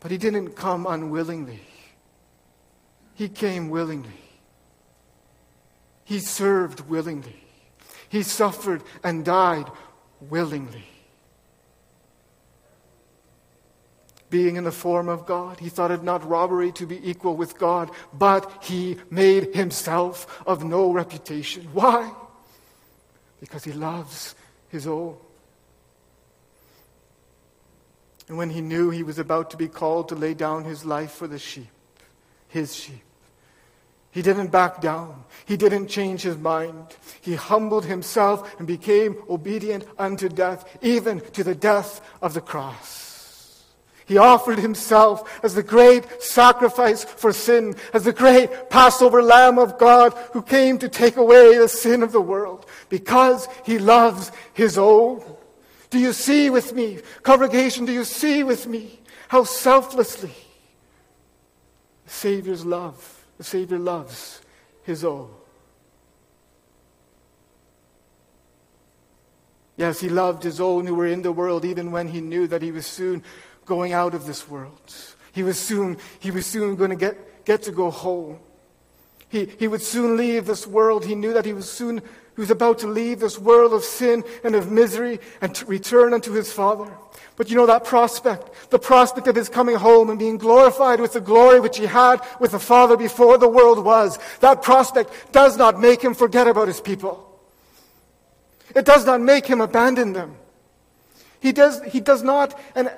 But 0.00 0.10
he 0.10 0.18
didn't 0.18 0.52
come 0.52 0.86
unwillingly, 0.86 1.60
he 3.14 3.28
came 3.28 3.68
willingly. 3.68 4.20
He 6.04 6.20
served 6.20 6.80
willingly. 6.88 7.42
He 8.08 8.22
suffered 8.22 8.84
and 9.02 9.24
died 9.24 9.66
willingly. 10.20 10.84
Being 14.30 14.56
in 14.56 14.64
the 14.64 14.72
form 14.72 15.08
of 15.08 15.26
God. 15.26 15.60
He 15.60 15.68
thought 15.68 15.90
it 15.90 16.02
not 16.02 16.28
robbery 16.28 16.72
to 16.72 16.86
be 16.86 17.08
equal 17.08 17.36
with 17.36 17.58
God, 17.58 17.90
but 18.12 18.50
he 18.62 18.96
made 19.10 19.54
himself 19.54 20.42
of 20.46 20.64
no 20.64 20.92
reputation. 20.92 21.68
Why? 21.72 22.12
Because 23.40 23.64
he 23.64 23.72
loves 23.72 24.34
his 24.68 24.86
own. 24.86 25.16
And 28.28 28.36
when 28.36 28.50
he 28.50 28.60
knew 28.60 28.90
he 28.90 29.04
was 29.04 29.18
about 29.18 29.50
to 29.50 29.56
be 29.56 29.68
called 29.68 30.08
to 30.08 30.16
lay 30.16 30.34
down 30.34 30.64
his 30.64 30.84
life 30.84 31.12
for 31.12 31.28
the 31.28 31.38
sheep, 31.38 31.68
his 32.48 32.74
sheep, 32.74 33.02
he 34.10 34.22
didn't 34.22 34.48
back 34.48 34.80
down. 34.80 35.24
He 35.44 35.58
didn't 35.58 35.88
change 35.88 36.22
his 36.22 36.38
mind. 36.38 36.96
He 37.20 37.34
humbled 37.34 37.84
himself 37.84 38.58
and 38.58 38.66
became 38.66 39.22
obedient 39.28 39.84
unto 39.98 40.30
death, 40.30 40.78
even 40.80 41.20
to 41.32 41.44
the 41.44 41.54
death 41.54 42.00
of 42.22 42.32
the 42.32 42.40
cross. 42.40 43.05
He 44.06 44.18
offered 44.18 44.60
himself 44.60 45.44
as 45.44 45.54
the 45.54 45.64
great 45.64 46.22
sacrifice 46.22 47.02
for 47.04 47.32
sin, 47.32 47.74
as 47.92 48.04
the 48.04 48.12
great 48.12 48.70
Passover 48.70 49.20
Lamb 49.20 49.58
of 49.58 49.78
God 49.78 50.14
who 50.32 50.42
came 50.42 50.78
to 50.78 50.88
take 50.88 51.16
away 51.16 51.58
the 51.58 51.68
sin 51.68 52.04
of 52.04 52.12
the 52.12 52.20
world 52.20 52.66
because 52.88 53.48
he 53.64 53.80
loves 53.80 54.30
his 54.54 54.78
own. 54.78 55.24
Do 55.90 55.98
you 55.98 56.12
see 56.12 56.50
with 56.50 56.72
me, 56.72 57.00
congregation, 57.24 57.84
do 57.84 57.92
you 57.92 58.04
see 58.04 58.44
with 58.44 58.66
me 58.68 59.00
how 59.28 59.42
selflessly 59.42 60.34
The 62.04 62.12
Savior's 62.12 62.64
love. 62.64 63.24
The 63.38 63.44
Savior 63.44 63.78
loves 63.78 64.40
his 64.84 65.04
own. 65.04 65.30
Yes, 69.76 70.00
he 70.00 70.08
loved 70.08 70.42
his 70.42 70.60
own 70.60 70.86
who 70.86 70.94
were 70.94 71.06
in 71.06 71.22
the 71.22 71.32
world 71.32 71.64
even 71.64 71.90
when 71.90 72.08
he 72.08 72.20
knew 72.20 72.46
that 72.46 72.62
he 72.62 72.72
was 72.72 72.86
soon 72.86 73.22
going 73.66 73.92
out 73.92 74.14
of 74.14 74.26
this 74.26 74.48
world. 74.48 74.94
He 75.32 75.42
was 75.42 75.58
soon, 75.58 75.98
he 76.18 76.30
was 76.30 76.46
soon 76.46 76.76
going 76.76 76.90
to 76.90 76.96
get, 76.96 77.44
get 77.44 77.62
to 77.64 77.72
go 77.72 77.90
home. 77.90 78.38
He, 79.28 79.44
he 79.58 79.68
would 79.68 79.82
soon 79.82 80.16
leave 80.16 80.46
this 80.46 80.66
world. 80.66 81.04
He 81.04 81.14
knew 81.14 81.34
that 81.34 81.44
he 81.44 81.52
was 81.52 81.70
soon 81.70 82.00
he 82.36 82.40
was 82.40 82.50
about 82.50 82.80
to 82.80 82.86
leave 82.86 83.18
this 83.18 83.38
world 83.38 83.72
of 83.72 83.82
sin 83.82 84.22
and 84.44 84.54
of 84.54 84.70
misery 84.70 85.20
and 85.40 85.54
to 85.54 85.64
return 85.64 86.12
unto 86.12 86.32
his 86.32 86.52
Father. 86.52 86.92
But 87.36 87.48
you 87.48 87.56
know 87.56 87.64
that 87.64 87.84
prospect, 87.84 88.70
the 88.70 88.78
prospect 88.78 89.26
of 89.26 89.34
his 89.34 89.48
coming 89.48 89.76
home 89.76 90.10
and 90.10 90.18
being 90.18 90.36
glorified 90.36 91.00
with 91.00 91.14
the 91.14 91.20
glory 91.22 91.60
which 91.60 91.78
he 91.78 91.86
had 91.86 92.20
with 92.38 92.50
the 92.50 92.58
Father 92.58 92.94
before 92.94 93.38
the 93.38 93.48
world 93.48 93.82
was, 93.82 94.18
that 94.40 94.60
prospect 94.60 95.32
does 95.32 95.56
not 95.56 95.80
make 95.80 96.02
him 96.02 96.12
forget 96.12 96.46
about 96.46 96.68
his 96.68 96.80
people. 96.80 97.40
It 98.74 98.84
does 98.84 99.06
not 99.06 99.22
make 99.22 99.46
him 99.46 99.62
abandon 99.62 100.12
them. 100.12 100.36
He 101.40 101.52
does, 101.52 101.82
he 101.84 102.00
does 102.00 102.22
not, 102.22 102.58
and, 102.74 102.90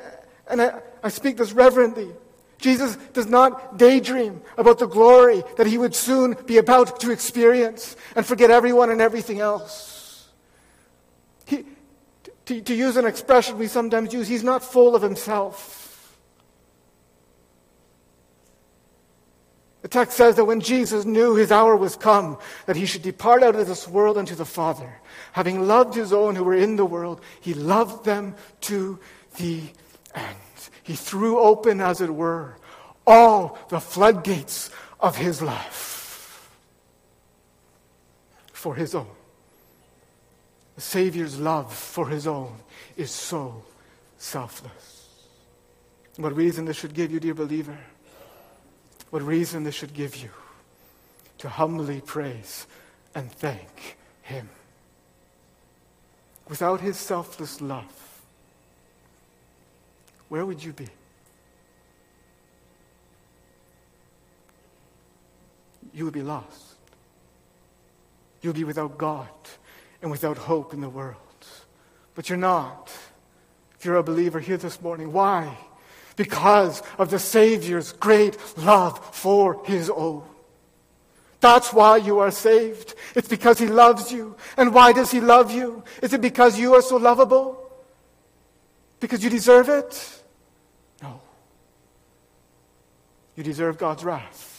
and 0.51 0.63
I, 0.63 0.81
I 1.03 1.09
speak 1.09 1.37
this 1.37 1.53
reverently, 1.53 2.11
Jesus 2.59 2.97
does 3.13 3.27
not 3.27 3.79
daydream 3.79 4.43
about 4.57 4.79
the 4.79 4.87
glory 4.87 5.43
that 5.57 5.67
he 5.67 5.79
would 5.79 5.95
soon 5.95 6.37
be 6.47 6.59
about 6.59 7.01
to 7.01 7.13
experience 7.13 7.97
and 8.17 8.27
forget 8.27 8.51
everyone 8.51 8.91
and 8.91 9.01
everything 9.01 9.39
else. 9.39 10.29
He, 11.45 11.65
to, 12.47 12.61
to 12.61 12.75
use 12.75 12.97
an 12.97 13.07
expression 13.07 13.59
we 13.59 13.69
sometimes 13.69 14.13
use, 14.13 14.27
he's 14.27 14.43
not 14.43 14.65
full 14.65 14.97
of 14.97 15.03
himself. 15.03 15.79
The 19.83 19.89
text 19.89 20.17
says 20.17 20.35
that 20.35 20.45
when 20.45 20.61
Jesus 20.61 21.05
knew 21.05 21.37
his 21.37 21.53
hour 21.53 21.77
was 21.77 21.95
come, 21.95 22.39
that 22.67 22.75
he 22.75 22.85
should 22.85 23.03
depart 23.03 23.45
out 23.45 23.55
of 23.55 23.69
this 23.69 23.87
world 23.87 24.19
unto 24.19 24.35
the 24.35 24.45
Father, 24.45 25.01
having 25.33 25.69
loved 25.69 25.95
his 25.95 26.13
own 26.13 26.35
who 26.35 26.43
were 26.43 26.55
in 26.55 26.75
the 26.75 26.85
world, 26.85 27.21
he 27.41 27.55
loved 27.55 28.05
them 28.05 28.35
to 28.63 28.99
the 29.37 29.63
end. 30.19 30.37
He 30.83 30.95
threw 30.95 31.39
open, 31.39 31.81
as 31.81 32.01
it 32.01 32.15
were, 32.15 32.57
all 33.07 33.59
the 33.69 33.81
floodgates 33.81 34.71
of 35.01 35.17
his 35.17 35.41
love 35.41 35.89
for 38.53 38.75
his 38.75 38.95
own. 38.95 39.07
The 40.75 40.81
Savior's 40.81 41.39
love 41.39 41.73
for 41.75 42.09
his 42.09 42.27
own 42.27 42.57
is 42.97 43.11
so 43.11 43.63
selfless. 44.19 45.07
What 46.17 46.35
reason 46.35 46.65
this 46.65 46.77
should 46.77 46.95
give 46.95 47.13
you, 47.13 47.21
dear 47.21 47.35
believer? 47.35 47.79
What 49.11 49.23
reason 49.23 49.63
this 49.63 49.75
should 49.75 49.95
give 49.95 50.17
you 50.17 50.31
to 51.39 51.49
humbly 51.49 52.01
praise 52.01 52.67
and 53.15 53.31
thank 53.31 53.97
him. 54.23 54.49
Without 56.49 56.81
his 56.81 56.97
selfless 56.97 57.61
love, 57.61 58.08
where 60.29 60.45
would 60.45 60.63
you 60.63 60.73
be? 60.73 60.89
You 65.93 66.05
would 66.05 66.15
be 66.15 66.23
lost. 66.23 66.77
You 68.43 68.51
would 68.51 68.57
be 68.57 68.65
without 68.65 68.99
God 68.99 69.29
and 70.03 70.11
without 70.11 70.37
hope 70.37 70.73
in 70.73 70.81
the 70.81 70.89
world. 70.89 71.17
But 72.15 72.29
you're 72.29 72.39
not. 72.39 72.93
If 73.79 73.85
you're 73.85 73.97
a 73.97 74.03
believer 74.03 74.41
here 74.41 74.57
this 74.57 74.81
morning, 74.83 75.13
why? 75.13 75.57
Because 76.17 76.83
of 76.99 77.11
the 77.11 77.19
Savior's 77.19 77.93
great 77.93 78.37
love 78.59 79.15
for 79.15 79.65
His 79.65 79.89
own. 79.89 80.25
That's 81.41 81.73
why 81.73 81.99
you 81.99 82.19
are 82.19 82.33
saved. 82.33 82.95
It's 83.15 83.29
because 83.29 83.59
He 83.59 83.69
loves 83.69 84.11
you. 84.13 84.37
And 84.57 84.75
why 84.75 84.93
does 84.93 85.11
He 85.11 85.21
love 85.21 85.53
you? 85.53 85.85
Is 86.03 86.13
it 86.13 86.21
because 86.21 86.59
you 86.59 86.75
are 86.75 86.83
so 86.83 86.97
lovable? 86.97 87.68
Because 89.01 89.23
you 89.23 89.31
deserve 89.31 89.69
it? 89.69 90.23
No. 91.03 91.21
You 93.37 93.45
deserve 93.45 93.79
God's 93.79 94.05
wrath. 94.05 94.57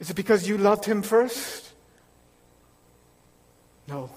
Is 0.00 0.10
it 0.10 0.14
because 0.14 0.48
you 0.48 0.58
loved 0.58 0.84
him 0.84 1.02
first? 1.02 1.72
No. 3.88 4.10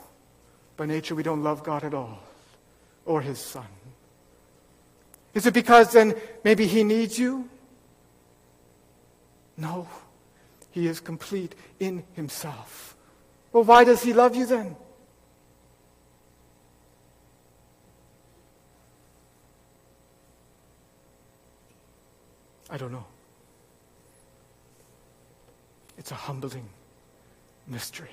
By 0.78 0.86
nature, 0.86 1.16
we 1.16 1.24
don't 1.24 1.44
love 1.44 1.64
God 1.64 1.84
at 1.84 1.94
all, 1.94 2.20
or 3.06 3.22
his 3.22 3.40
son. 3.40 3.66
Is 5.34 5.46
it 5.46 5.54
because 5.54 5.94
then 5.94 6.16
maybe 6.44 6.68
he 6.68 6.84
needs 6.84 7.18
you? 7.18 7.50
No. 9.58 9.88
He 10.72 10.88
is 10.88 11.00
complete 11.00 11.56
in 11.80 12.04
himself. 12.14 12.96
Well, 13.54 13.64
why 13.64 13.84
does 13.84 14.04
he 14.04 14.14
love 14.14 14.36
you 14.36 14.46
then? 14.46 14.76
I 22.72 22.78
don't 22.78 22.92
know. 22.92 23.06
It's 25.98 26.12
a 26.12 26.16
humbling 26.16 26.68
mystery. 27.68 28.10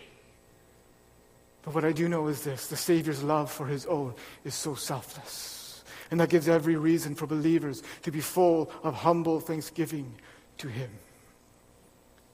But 1.63 1.75
what 1.75 1.85
I 1.85 1.93
do 1.93 2.09
know 2.09 2.27
is 2.29 2.43
this 2.43 2.67
the 2.67 2.77
Savior's 2.77 3.23
love 3.23 3.51
for 3.51 3.67
his 3.67 3.87
own 3.87 4.15
is 4.45 4.55
so 4.55 4.75
selfless. 4.75 5.85
And 6.11 6.21
that 6.21 6.31
gives 6.31 6.49
every 6.49 6.77
reason 6.77 7.15
for 7.15 7.27
believers 7.27 7.83
to 8.03 8.11
be 8.11 8.21
full 8.21 8.71
of 8.83 8.95
humble 8.95 9.41
thanksgiving 9.41 10.15
to 10.59 10.69
him. 10.69 10.91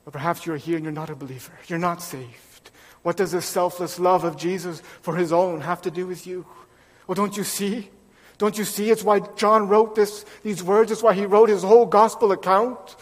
But 0.04 0.12
perhaps 0.12 0.46
you're 0.46 0.56
here 0.56 0.76
and 0.76 0.84
you're 0.84 0.92
not 0.92 1.10
a 1.10 1.16
believer. 1.16 1.52
You're 1.66 1.78
not 1.78 2.02
saved. 2.02 2.70
What 3.02 3.16
does 3.16 3.32
this 3.32 3.46
selfless 3.46 3.98
love 3.98 4.24
of 4.24 4.36
Jesus 4.36 4.82
for 5.02 5.16
his 5.16 5.32
own 5.32 5.60
have 5.60 5.82
to 5.82 5.90
do 5.90 6.06
with 6.06 6.26
you? 6.26 6.46
Well, 7.06 7.14
don't 7.14 7.36
you 7.36 7.44
see? 7.44 7.90
Don't 8.38 8.58
you 8.58 8.64
see? 8.64 8.90
It's 8.90 9.04
why 9.04 9.20
John 9.36 9.68
wrote 9.68 9.94
this, 9.94 10.24
these 10.42 10.62
words. 10.62 10.90
It's 10.90 11.02
why 11.02 11.14
he 11.14 11.26
wrote 11.26 11.48
his 11.48 11.62
whole 11.62 11.86
gospel 11.86 12.32
account. 12.32 12.96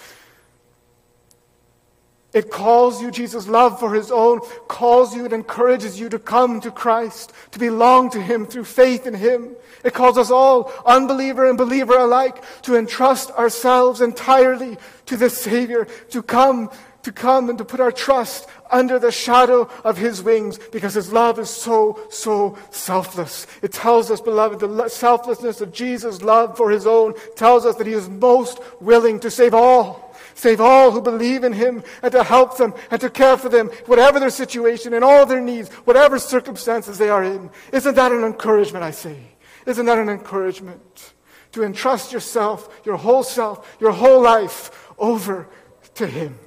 It 2.32 2.50
calls 2.50 3.02
you, 3.02 3.10
Jesus' 3.10 3.46
love 3.46 3.78
for 3.78 3.94
his 3.94 4.10
own 4.10 4.40
calls 4.66 5.14
you 5.14 5.24
and 5.24 5.34
encourages 5.34 6.00
you 6.00 6.08
to 6.08 6.18
come 6.18 6.60
to 6.62 6.70
Christ, 6.70 7.32
to 7.50 7.58
belong 7.58 8.08
to 8.10 8.22
him 8.22 8.46
through 8.46 8.64
faith 8.64 9.06
in 9.06 9.12
him. 9.12 9.54
It 9.84 9.92
calls 9.92 10.16
us 10.16 10.30
all, 10.30 10.72
unbeliever 10.86 11.46
and 11.46 11.58
believer 11.58 11.96
alike, 11.96 12.42
to 12.62 12.76
entrust 12.76 13.30
ourselves 13.32 14.00
entirely 14.00 14.78
to 15.06 15.16
the 15.18 15.28
Savior, 15.28 15.86
to 16.10 16.22
come, 16.22 16.70
to 17.02 17.12
come 17.12 17.48
and 17.48 17.58
to 17.58 17.64
put 17.64 17.80
our 17.80 17.92
trust 17.92 18.48
under 18.70 18.98
the 18.98 19.12
shadow 19.12 19.68
of 19.84 19.98
his 19.98 20.22
wings 20.22 20.58
because 20.70 20.94
his 20.94 21.12
love 21.12 21.38
is 21.38 21.50
so, 21.50 21.98
so 22.10 22.56
selfless. 22.70 23.46
It 23.60 23.72
tells 23.72 24.10
us, 24.10 24.20
beloved, 24.20 24.60
the 24.60 24.88
selflessness 24.88 25.60
of 25.60 25.72
Jesus' 25.72 26.22
love 26.22 26.56
for 26.56 26.70
his 26.70 26.86
own 26.86 27.14
tells 27.36 27.66
us 27.66 27.76
that 27.76 27.86
he 27.86 27.92
is 27.92 28.08
most 28.08 28.60
willing 28.80 29.20
to 29.20 29.30
save 29.30 29.54
all 29.54 30.12
Save 30.34 30.60
all 30.60 30.90
who 30.90 31.00
believe 31.00 31.44
in 31.44 31.52
him 31.52 31.82
and 32.02 32.12
to 32.12 32.22
help 32.22 32.56
them 32.56 32.74
and 32.90 33.00
to 33.00 33.10
care 33.10 33.36
for 33.36 33.48
them, 33.48 33.68
whatever 33.86 34.18
their 34.18 34.30
situation 34.30 34.94
and 34.94 35.04
all 35.04 35.26
their 35.26 35.40
needs, 35.40 35.68
whatever 35.84 36.18
circumstances 36.18 36.98
they 36.98 37.08
are 37.08 37.24
in. 37.24 37.50
Isn't 37.72 37.94
that 37.96 38.12
an 38.12 38.24
encouragement, 38.24 38.84
I 38.84 38.90
say? 38.90 39.18
Isn't 39.66 39.86
that 39.86 39.98
an 39.98 40.08
encouragement? 40.08 41.12
To 41.52 41.62
entrust 41.62 42.12
yourself, 42.12 42.80
your 42.84 42.96
whole 42.96 43.22
self, 43.22 43.76
your 43.78 43.92
whole 43.92 44.22
life 44.22 44.90
over 44.98 45.48
to 45.94 46.06
him. 46.06 46.38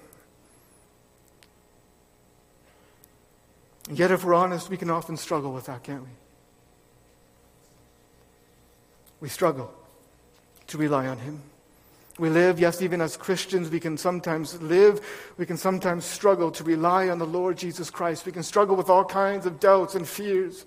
And 3.89 4.00
yet, 4.00 4.12
if 4.12 4.24
we're 4.24 4.34
honest, 4.34 4.69
we 4.69 4.78
can 4.78 4.89
often 4.89 5.17
struggle 5.17 5.54
with 5.54 5.65
that, 5.65 5.84
can't 5.84 6.04
we? 6.04 6.10
We 9.19 9.30
struggle 9.30 9.74
to 10.67 10.78
rely 10.78 11.08
on 11.08 11.17
him. 11.19 11.41
We 12.17 12.30
live, 12.30 12.60
yes, 12.60 12.82
even 12.82 13.02
as 13.02 13.17
Christians, 13.17 13.69
we 13.69 13.80
can 13.80 13.98
sometimes 13.98 14.62
live, 14.62 15.02
we 15.38 15.45
can 15.45 15.58
sometimes 15.58 16.06
struggle 16.06 16.50
to 16.52 16.63
rely 16.63 17.10
on 17.10 17.19
the 17.19 17.26
Lord 17.26 17.58
Jesus 17.58 17.89
Christ. 17.89 18.26
We 18.26 18.32
can 18.32 18.43
struggle 18.43 18.78
with 18.78 18.89
all 18.89 19.04
kinds 19.04 19.45
of 19.45 19.60
doubts 19.60 19.95
and 19.95 20.08
fears. 20.08 20.65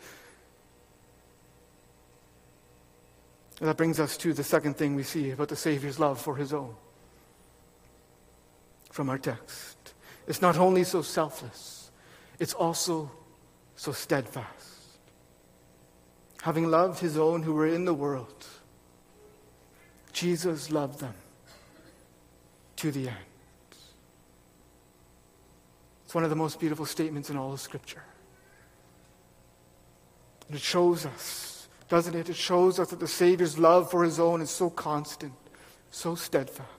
And 3.61 3.69
that 3.69 3.77
brings 3.79 3.99
us 3.99 4.17
to 4.19 4.35
the 4.35 4.45
second 4.45 4.77
thing 4.77 4.95
we 4.95 5.03
see 5.03 5.31
about 5.31 5.49
the 5.49 5.57
Savior's 5.57 5.99
love 5.99 6.21
for 6.21 6.37
his 6.37 6.53
own 6.53 6.75
from 8.91 9.09
our 9.09 9.19
text. 9.19 9.77
It's 10.27 10.43
not 10.43 10.59
only 10.59 10.85
so 10.85 11.03
selfless, 11.03 11.78
it's 12.38 12.55
also 12.55 13.11
so 13.77 13.92
steadfast. 13.92 14.79
Having 16.42 16.70
loved 16.70 17.01
his 17.01 17.18
own 17.18 17.42
who 17.42 17.53
were 17.53 17.66
in 17.66 17.85
the 17.85 17.94
world, 17.94 18.46
Jesus 20.12 20.70
loved 20.70 21.01
them 21.01 21.14
to 22.77 22.90
the 22.90 23.09
end. 23.09 23.16
It's 26.05 26.14
one 26.14 26.24
of 26.24 26.31
the 26.31 26.37
most 26.37 26.59
beautiful 26.59 26.87
statements 26.87 27.29
in 27.29 27.37
all 27.37 27.53
of 27.53 27.61
Scripture. 27.61 28.03
And 30.46 30.57
it 30.57 30.62
shows 30.62 31.05
us, 31.05 31.68
doesn't 31.88 32.14
it? 32.14 32.31
It 32.31 32.37
shows 32.37 32.79
us 32.79 32.90
that 32.90 33.01
the 33.01 33.09
Savior's 33.09 33.59
love 33.59 33.90
for 33.90 34.05
his 34.05 34.18
own 34.18 34.40
is 34.40 34.48
so 34.48 34.70
constant, 34.70 35.35
so 35.90 36.14
steadfast. 36.14 36.78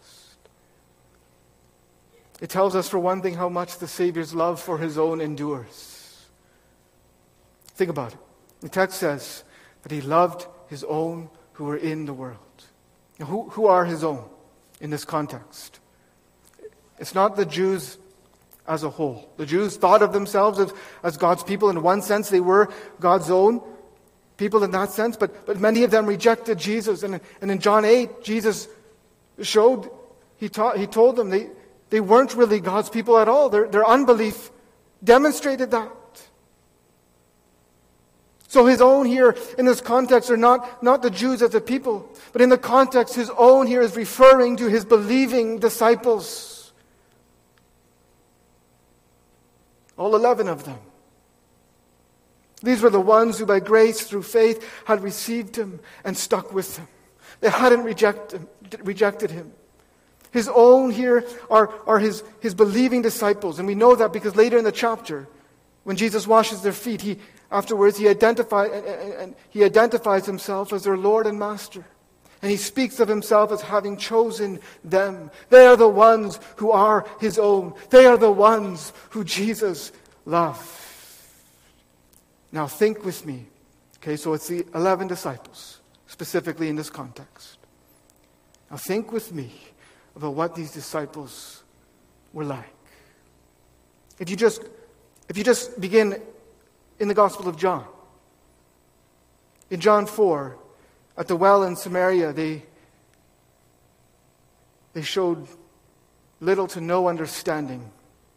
It 2.41 2.49
tells 2.49 2.75
us, 2.75 2.87
for 2.87 2.99
one 2.99 3.21
thing, 3.21 3.33
how 3.33 3.49
much 3.49 3.77
the 3.77 3.87
Savior's 3.87 4.33
love 4.33 4.61
for 4.61 4.77
his 4.77 4.97
own 4.97 5.19
endures. 5.19 6.25
Think 7.67 7.89
about 7.89 8.13
it. 8.13 8.19
The 8.61 8.69
text 8.69 8.99
says 8.99 9.43
that 9.83 9.91
he 9.91 10.01
loved 10.01 10.47
his 10.67 10.83
own 10.83 11.29
who 11.53 11.65
were 11.65 11.77
in 11.77 12.05
the 12.05 12.13
world. 12.13 12.37
Now, 13.19 13.25
who, 13.25 13.49
who 13.49 13.67
are 13.67 13.85
his 13.85 14.03
own 14.03 14.23
in 14.79 14.89
this 14.89 15.03
context? 15.03 15.79
It's 16.97 17.15
not 17.15 17.35
the 17.35 17.45
Jews 17.45 17.97
as 18.67 18.83
a 18.83 18.89
whole. 18.89 19.29
The 19.37 19.45
Jews 19.45 19.75
thought 19.75 20.01
of 20.01 20.13
themselves 20.13 20.59
as, 20.59 20.73
as 21.03 21.17
God's 21.17 21.43
people. 21.43 21.69
In 21.69 21.81
one 21.81 22.01
sense, 22.01 22.29
they 22.29 22.39
were 22.39 22.71
God's 22.99 23.29
own 23.29 23.61
people 24.37 24.63
in 24.63 24.71
that 24.71 24.91
sense, 24.91 25.17
but, 25.17 25.45
but 25.45 25.59
many 25.59 25.83
of 25.83 25.91
them 25.91 26.05
rejected 26.05 26.57
Jesus. 26.57 27.03
And, 27.03 27.19
and 27.41 27.51
in 27.51 27.59
John 27.59 27.83
8, 27.83 28.23
Jesus 28.23 28.67
showed, 29.41 29.89
he, 30.37 30.47
taught, 30.47 30.77
he 30.77 30.87
told 30.87 31.15
them 31.15 31.29
they, 31.29 31.49
they 31.89 31.99
weren't 31.99 32.35
really 32.35 32.59
God's 32.59 32.89
people 32.89 33.17
at 33.17 33.27
all. 33.27 33.49
Their, 33.49 33.67
their 33.67 33.85
unbelief 33.85 34.51
demonstrated 35.03 35.71
that. 35.71 35.91
So 38.47 38.65
his 38.65 38.81
own 38.81 39.05
here 39.05 39.35
in 39.59 39.65
this 39.65 39.79
context 39.79 40.31
are 40.31 40.37
not, 40.37 40.81
not 40.81 41.03
the 41.03 41.11
Jews 41.11 41.43
as 41.43 41.53
a 41.53 41.61
people, 41.61 42.09
but 42.33 42.41
in 42.41 42.49
the 42.49 42.57
context, 42.57 43.13
his 43.13 43.29
own 43.37 43.67
here 43.67 43.81
is 43.81 43.95
referring 43.95 44.57
to 44.57 44.67
his 44.67 44.85
believing 44.85 45.59
disciples. 45.59 46.73
All 49.97 50.15
11 50.15 50.47
of 50.47 50.63
them. 50.63 50.79
These 52.63 52.81
were 52.81 52.89
the 52.89 52.99
ones 52.99 53.37
who, 53.37 53.45
by 53.45 53.59
grace 53.59 54.01
through 54.01 54.23
faith, 54.23 54.67
had 54.85 55.03
received 55.03 55.55
him 55.55 55.79
and 56.03 56.17
stuck 56.17 56.51
with 56.51 56.77
him. 56.77 56.87
They 57.41 57.49
hadn't 57.49 57.83
rejected, 57.83 58.47
rejected 58.83 59.31
him. 59.31 59.51
His 60.31 60.49
own 60.53 60.91
here 60.91 61.25
are, 61.49 61.71
are 61.87 61.99
his, 61.99 62.23
his 62.39 62.53
believing 62.53 63.01
disciples. 63.01 63.59
And 63.59 63.67
we 63.67 63.75
know 63.75 63.95
that 63.95 64.13
because 64.13 64.35
later 64.35 64.57
in 64.57 64.63
the 64.63 64.71
chapter, 64.71 65.27
when 65.83 65.97
Jesus 65.97 66.27
washes 66.27 66.61
their 66.61 66.73
feet, 66.73 67.01
he, 67.01 67.17
afterwards 67.51 67.97
he, 67.97 68.07
identify, 68.07 68.65
and, 68.65 68.85
and 68.85 69.35
he 69.49 69.63
identifies 69.63 70.25
himself 70.25 70.71
as 70.71 70.83
their 70.83 70.97
Lord 70.97 71.25
and 71.25 71.39
Master. 71.39 71.83
And 72.41 72.51
he 72.51 72.57
speaks 72.57 72.99
of 72.99 73.07
himself 73.07 73.51
as 73.51 73.61
having 73.61 73.97
chosen 73.97 74.59
them. 74.83 75.31
They 75.49 75.65
are 75.65 75.75
the 75.75 75.89
ones 75.89 76.39
who 76.57 76.71
are 76.71 77.05
his 77.19 77.37
own. 77.37 77.73
They 77.89 78.05
are 78.05 78.17
the 78.17 78.31
ones 78.31 78.93
who 79.09 79.23
Jesus 79.23 79.91
loved. 80.25 80.67
Now 82.51 82.67
think 82.67 83.03
with 83.03 83.25
me. 83.25 83.47
Okay, 83.97 84.15
so 84.15 84.33
it's 84.33 84.47
the 84.47 84.65
11 84.73 85.07
disciples, 85.07 85.81
specifically 86.07 86.69
in 86.69 86.77
this 86.77 86.89
context. 86.89 87.57
Now 88.71 88.77
think 88.77 89.11
with 89.11 89.33
me 89.33 89.51
about 90.15 90.33
what 90.33 90.55
these 90.55 90.71
disciples 90.71 91.63
were 92.33 92.43
like. 92.43 92.73
If 94.19 94.29
you 94.29 94.35
just, 94.35 94.61
if 95.29 95.37
you 95.37 95.43
just 95.43 95.79
begin 95.79 96.21
in 96.99 97.07
the 97.07 97.13
Gospel 97.13 97.47
of 97.47 97.57
John, 97.57 97.85
in 99.69 99.79
John 99.79 100.05
4, 100.05 100.57
at 101.17 101.27
the 101.27 101.35
well 101.35 101.63
in 101.63 101.75
Samaria, 101.75 102.33
they, 102.33 102.63
they 104.93 105.01
showed 105.01 105.47
little 106.39 106.67
to 106.67 106.81
no 106.81 107.07
understanding 107.07 107.91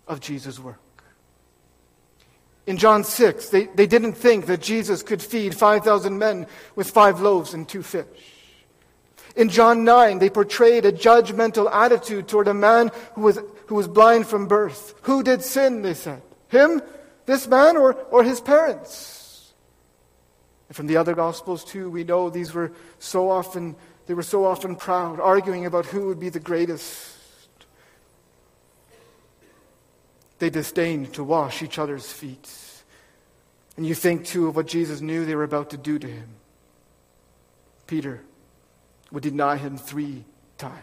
of 0.07 0.21
Jesus' 0.21 0.59
work. 0.59 0.79
In 2.67 2.77
John 2.77 3.03
6, 3.03 3.49
they, 3.49 3.65
they 3.67 3.87
didn't 3.87 4.13
think 4.13 4.47
that 4.47 4.61
Jesus 4.61 5.03
could 5.03 5.21
feed 5.21 5.55
5,000 5.55 6.17
men 6.17 6.47
with 6.77 6.91
five 6.91 7.21
loaves 7.21 7.55
and 7.55 7.69
two 7.69 7.83
fish. 7.83 8.07
In 9.35 9.49
John 9.49 9.85
9, 9.85 10.19
they 10.19 10.31
portrayed 10.31 10.85
a 10.85 10.93
judgmental 10.93 11.73
attitude 11.73 12.29
toward 12.29 12.49
a 12.49 12.55
man 12.55 12.91
who 13.15 13.23
was, 13.23 13.39
who 13.67 13.75
was 13.75 13.89
blind 13.89 14.27
from 14.27 14.47
birth. 14.47 14.95
Who 15.03 15.23
did 15.23 15.43
sin, 15.43 15.83
they 15.83 15.95
said? 15.95 16.23
Him, 16.49 16.83
this 17.25 17.47
man, 17.49 17.77
or, 17.77 17.95
or 18.11 18.25
his 18.25 18.41
parents? 18.41 19.53
And 20.69 20.77
from 20.77 20.87
the 20.87 20.99
other 20.99 21.15
Gospels, 21.15 21.65
too, 21.65 21.91
we 21.91 22.05
know 22.05 22.29
these 22.29 22.53
were 22.53 22.73
so 22.99 23.31
often, 23.31 23.75
they 24.07 24.15
were 24.15 24.23
so 24.23 24.45
often 24.45 24.77
proud, 24.77 25.19
arguing 25.19 25.65
about 25.65 25.87
who 25.87 26.09
would 26.09 26.21
be 26.21 26.29
the 26.29 26.41
greatest. 26.41 27.17
They 30.41 30.51
disdained 30.51 31.15
to 31.15 31.25
wash 31.25 31.63
each 31.63 31.79
other's 31.79 32.11
feet. 32.11 32.53
And 33.79 33.87
you 33.87 33.95
think, 33.95 34.27
too, 34.27 34.49
of 34.49 34.57
what 34.57 34.67
Jesus 34.67 35.01
knew 35.01 35.25
they 35.25 35.35
were 35.35 35.45
about 35.45 35.71
to 35.71 35.79
do 35.79 35.99
to 35.99 36.07
him. 36.07 36.29
Peter 37.87 38.23
would 39.13 39.23
deny 39.23 39.57
him 39.57 39.77
three 39.77 40.25
times. 40.59 40.83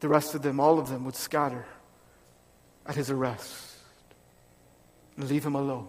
The 0.00 0.08
rest 0.08 0.34
of 0.34 0.42
them, 0.42 0.58
all 0.58 0.78
of 0.78 0.88
them, 0.88 1.04
would 1.04 1.14
scatter 1.14 1.66
at 2.86 2.96
his 2.96 3.10
arrest 3.10 3.76
and 5.16 5.28
leave 5.28 5.44
him 5.44 5.54
alone. 5.54 5.88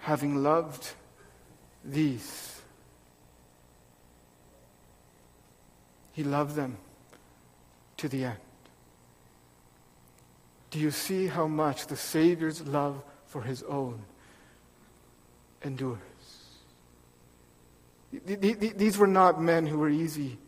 Having 0.00 0.42
loved 0.42 0.94
these, 1.84 2.52
He 6.12 6.22
loved 6.22 6.54
them 6.54 6.76
to 7.96 8.08
the 8.08 8.24
end. 8.24 8.38
Do 10.72 10.80
you 10.80 10.90
see 10.90 11.28
how 11.28 11.46
much 11.46 11.86
the 11.86 11.96
Savior's 11.96 12.66
love 12.66 13.04
for 13.26 13.42
his 13.42 13.62
own 13.62 14.02
endures? 15.62 15.98
These 18.10 18.98
were 18.98 19.06
not 19.06 19.40
men 19.40 19.66
who 19.66 19.78
were 19.78 19.88
easy 19.88 20.38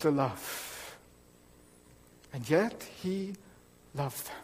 to 0.00 0.10
love. 0.10 0.96
And 2.32 2.48
yet, 2.50 2.82
he 3.00 3.34
loved 3.94 4.26
them. 4.26 4.34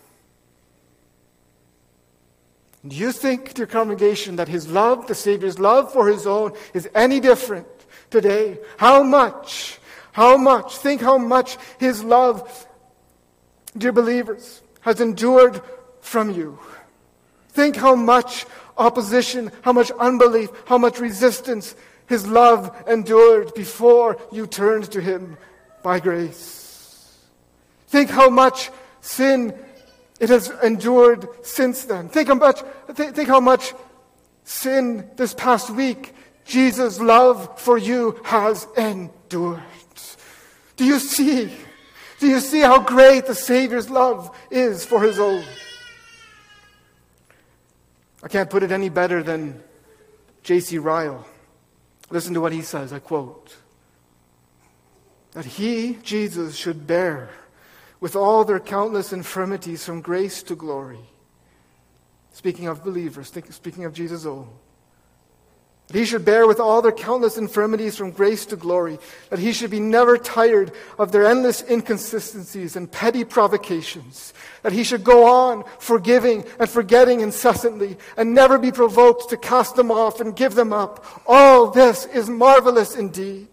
Do 2.86 2.96
you 2.96 3.12
think, 3.12 3.52
dear 3.54 3.66
congregation, 3.66 4.36
that 4.36 4.48
his 4.48 4.68
love, 4.68 5.06
the 5.06 5.14
Savior's 5.14 5.58
love 5.58 5.92
for 5.92 6.08
his 6.08 6.26
own, 6.26 6.52
is 6.72 6.88
any 6.94 7.20
different 7.20 7.66
today? 8.10 8.58
How 8.78 9.02
much 9.02 9.78
how 10.14 10.36
much, 10.36 10.76
think 10.76 11.00
how 11.00 11.18
much 11.18 11.58
His 11.80 12.04
love, 12.04 12.68
dear 13.76 13.90
believers, 13.90 14.62
has 14.84 15.00
endured 15.00 15.60
from 16.00 16.30
you. 16.30 16.58
Think 17.48 17.76
how 17.76 17.94
much 17.94 18.46
opposition, 18.76 19.50
how 19.62 19.72
much 19.72 19.90
unbelief, 19.92 20.50
how 20.66 20.78
much 20.78 21.00
resistance 21.00 21.74
His 22.06 22.26
love 22.26 22.74
endured 22.86 23.54
before 23.54 24.18
you 24.30 24.46
turned 24.46 24.90
to 24.92 25.00
Him 25.00 25.36
by 25.82 26.00
grace. 26.00 27.18
Think 27.88 28.10
how 28.10 28.28
much 28.28 28.70
sin 29.00 29.54
it 30.20 30.28
has 30.28 30.50
endured 30.62 31.28
since 31.42 31.84
then. 31.84 32.08
Think 32.08 32.28
how 32.28 32.34
much, 32.34 32.60
think, 32.92 33.14
think 33.14 33.28
how 33.28 33.40
much 33.40 33.72
sin 34.44 35.08
this 35.16 35.34
past 35.34 35.70
week 35.70 36.14
Jesus' 36.44 37.00
love 37.00 37.58
for 37.58 37.78
you 37.78 38.20
has 38.24 38.66
endured. 38.76 39.62
Do 40.76 40.84
you 40.84 40.98
see? 40.98 41.50
Do 42.24 42.30
you 42.30 42.40
see 42.40 42.60
how 42.60 42.80
great 42.80 43.26
the 43.26 43.34
Savior's 43.34 43.90
love 43.90 44.34
is 44.50 44.82
for 44.82 45.02
his 45.02 45.18
own? 45.18 45.44
I 48.22 48.28
can't 48.28 48.48
put 48.48 48.62
it 48.62 48.72
any 48.72 48.88
better 48.88 49.22
than 49.22 49.62
J.C. 50.42 50.78
Ryle. 50.78 51.26
Listen 52.08 52.32
to 52.32 52.40
what 52.40 52.52
he 52.52 52.62
says. 52.62 52.94
I 52.94 52.98
quote 52.98 53.54
That 55.32 55.44
he, 55.44 55.98
Jesus, 56.02 56.56
should 56.56 56.86
bear 56.86 57.28
with 58.00 58.16
all 58.16 58.42
their 58.42 58.58
countless 58.58 59.12
infirmities 59.12 59.84
from 59.84 60.00
grace 60.00 60.42
to 60.44 60.54
glory. 60.54 61.04
Speaking 62.32 62.68
of 62.68 62.82
believers, 62.82 63.30
speaking 63.50 63.84
of 63.84 63.92
Jesus' 63.92 64.24
own 64.24 64.48
that 65.88 65.98
he 65.98 66.04
should 66.04 66.24
bear 66.24 66.46
with 66.46 66.60
all 66.60 66.80
their 66.80 66.92
countless 66.92 67.36
infirmities 67.36 67.96
from 67.96 68.10
grace 68.10 68.46
to 68.46 68.56
glory, 68.56 68.98
that 69.28 69.38
he 69.38 69.52
should 69.52 69.70
be 69.70 69.80
never 69.80 70.16
tired 70.16 70.72
of 70.98 71.12
their 71.12 71.26
endless 71.26 71.62
inconsistencies 71.62 72.74
and 72.74 72.90
petty 72.90 73.22
provocations, 73.22 74.32
that 74.62 74.72
he 74.72 74.82
should 74.82 75.04
go 75.04 75.26
on 75.26 75.62
forgiving 75.78 76.44
and 76.58 76.70
forgetting 76.70 77.20
incessantly, 77.20 77.98
and 78.16 78.34
never 78.34 78.58
be 78.58 78.72
provoked 78.72 79.28
to 79.28 79.36
cast 79.36 79.76
them 79.76 79.90
off 79.90 80.20
and 80.20 80.36
give 80.36 80.54
them 80.54 80.72
up. 80.72 81.04
All 81.26 81.70
this 81.70 82.06
is 82.06 82.30
marvelous 82.30 82.96
indeed. 82.96 83.48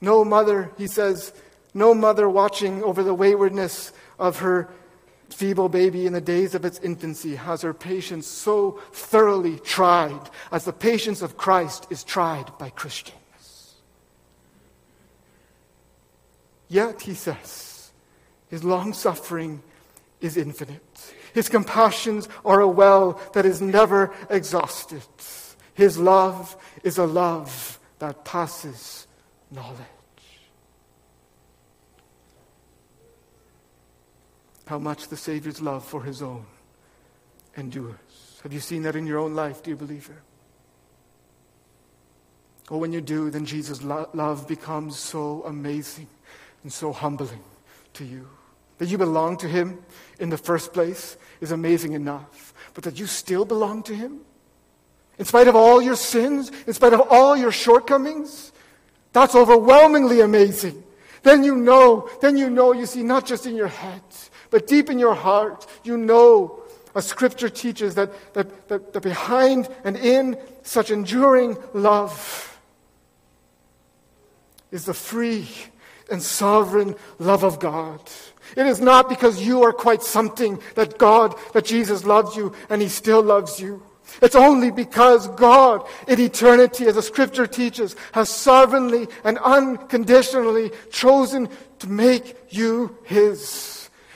No 0.00 0.24
mother, 0.24 0.70
he 0.78 0.86
says, 0.86 1.32
no 1.74 1.94
mother 1.94 2.28
watching 2.28 2.82
over 2.82 3.02
the 3.02 3.14
waywardness 3.14 3.92
of 4.18 4.38
her 4.38 4.68
feeble 5.32 5.68
baby 5.68 6.06
in 6.06 6.12
the 6.12 6.20
days 6.20 6.54
of 6.54 6.64
its 6.64 6.78
infancy 6.80 7.36
has 7.36 7.62
her 7.62 7.74
patience 7.74 8.26
so 8.26 8.80
thoroughly 8.92 9.58
tried 9.58 10.30
as 10.50 10.64
the 10.64 10.72
patience 10.72 11.22
of 11.22 11.36
Christ 11.36 11.86
is 11.90 12.04
tried 12.04 12.56
by 12.58 12.70
Christians. 12.70 13.16
Yet, 16.68 17.02
he 17.02 17.14
says, 17.14 17.92
his 18.48 18.64
long 18.64 18.92
suffering 18.92 19.62
is 20.20 20.36
infinite. 20.36 21.14
His 21.34 21.48
compassions 21.48 22.28
are 22.44 22.60
a 22.60 22.68
well 22.68 23.20
that 23.34 23.44
is 23.44 23.60
never 23.60 24.12
exhausted. 24.30 25.02
His 25.74 25.98
love 25.98 26.56
is 26.82 26.98
a 26.98 27.06
love 27.06 27.78
that 27.98 28.24
passes 28.24 29.06
knowledge. 29.50 30.01
How 34.72 34.78
much 34.78 35.08
the 35.08 35.18
Savior's 35.18 35.60
love 35.60 35.84
for 35.84 36.02
his 36.02 36.22
own 36.22 36.46
endures. 37.58 38.40
Have 38.42 38.54
you 38.54 38.58
seen 38.58 38.84
that 38.84 38.96
in 38.96 39.06
your 39.06 39.18
own 39.18 39.34
life, 39.34 39.62
dear 39.62 39.76
believer? 39.76 40.16
Oh, 42.70 42.78
when 42.78 42.90
you 42.90 43.02
do, 43.02 43.28
then 43.28 43.44
Jesus' 43.44 43.82
lo- 43.82 44.08
love 44.14 44.48
becomes 44.48 44.98
so 44.98 45.42
amazing 45.44 46.06
and 46.62 46.72
so 46.72 46.90
humbling 46.90 47.42
to 47.92 48.06
you. 48.06 48.26
That 48.78 48.86
you 48.86 48.96
belong 48.96 49.36
to 49.40 49.46
Him 49.46 49.78
in 50.18 50.30
the 50.30 50.38
first 50.38 50.72
place 50.72 51.18
is 51.42 51.52
amazing 51.52 51.92
enough, 51.92 52.54
but 52.72 52.82
that 52.84 52.98
you 52.98 53.06
still 53.06 53.44
belong 53.44 53.82
to 53.82 53.94
Him, 53.94 54.20
in 55.18 55.26
spite 55.26 55.48
of 55.48 55.54
all 55.54 55.82
your 55.82 55.96
sins, 55.96 56.50
in 56.66 56.72
spite 56.72 56.94
of 56.94 57.02
all 57.10 57.36
your 57.36 57.52
shortcomings, 57.52 58.52
that's 59.12 59.34
overwhelmingly 59.34 60.22
amazing. 60.22 60.82
Then 61.22 61.44
you 61.44 61.56
know, 61.56 62.08
then 62.22 62.38
you 62.38 62.48
know, 62.48 62.72
you 62.72 62.86
see, 62.86 63.02
not 63.02 63.26
just 63.26 63.44
in 63.44 63.54
your 63.54 63.68
head, 63.68 64.00
but 64.52 64.66
deep 64.66 64.90
in 64.90 64.98
your 64.98 65.14
heart, 65.14 65.66
you 65.82 65.96
know, 65.96 66.62
as 66.94 67.06
Scripture 67.06 67.48
teaches, 67.48 67.94
that, 67.94 68.12
that, 68.34 68.68
that, 68.68 68.92
that 68.92 69.00
behind 69.00 69.66
and 69.82 69.96
in 69.96 70.36
such 70.62 70.90
enduring 70.90 71.56
love 71.72 72.60
is 74.70 74.84
the 74.84 74.92
free 74.94 75.48
and 76.10 76.22
sovereign 76.22 76.94
love 77.18 77.44
of 77.44 77.58
God. 77.58 77.98
It 78.54 78.66
is 78.66 78.78
not 78.78 79.08
because 79.08 79.40
you 79.40 79.62
are 79.62 79.72
quite 79.72 80.02
something 80.02 80.60
that 80.74 80.98
God, 80.98 81.34
that 81.54 81.64
Jesus 81.64 82.04
loves 82.04 82.36
you 82.36 82.54
and 82.68 82.82
He 82.82 82.88
still 82.88 83.22
loves 83.22 83.58
you. 83.58 83.82
It's 84.20 84.36
only 84.36 84.70
because 84.70 85.28
God, 85.28 85.86
in 86.06 86.20
eternity, 86.20 86.84
as 86.84 86.96
the 86.96 87.02
scripture 87.02 87.46
teaches, 87.46 87.96
has 88.12 88.28
sovereignly 88.28 89.08
and 89.24 89.38
unconditionally 89.38 90.72
chosen 90.90 91.48
to 91.78 91.88
make 91.88 92.36
you 92.50 92.98
His. 93.04 93.71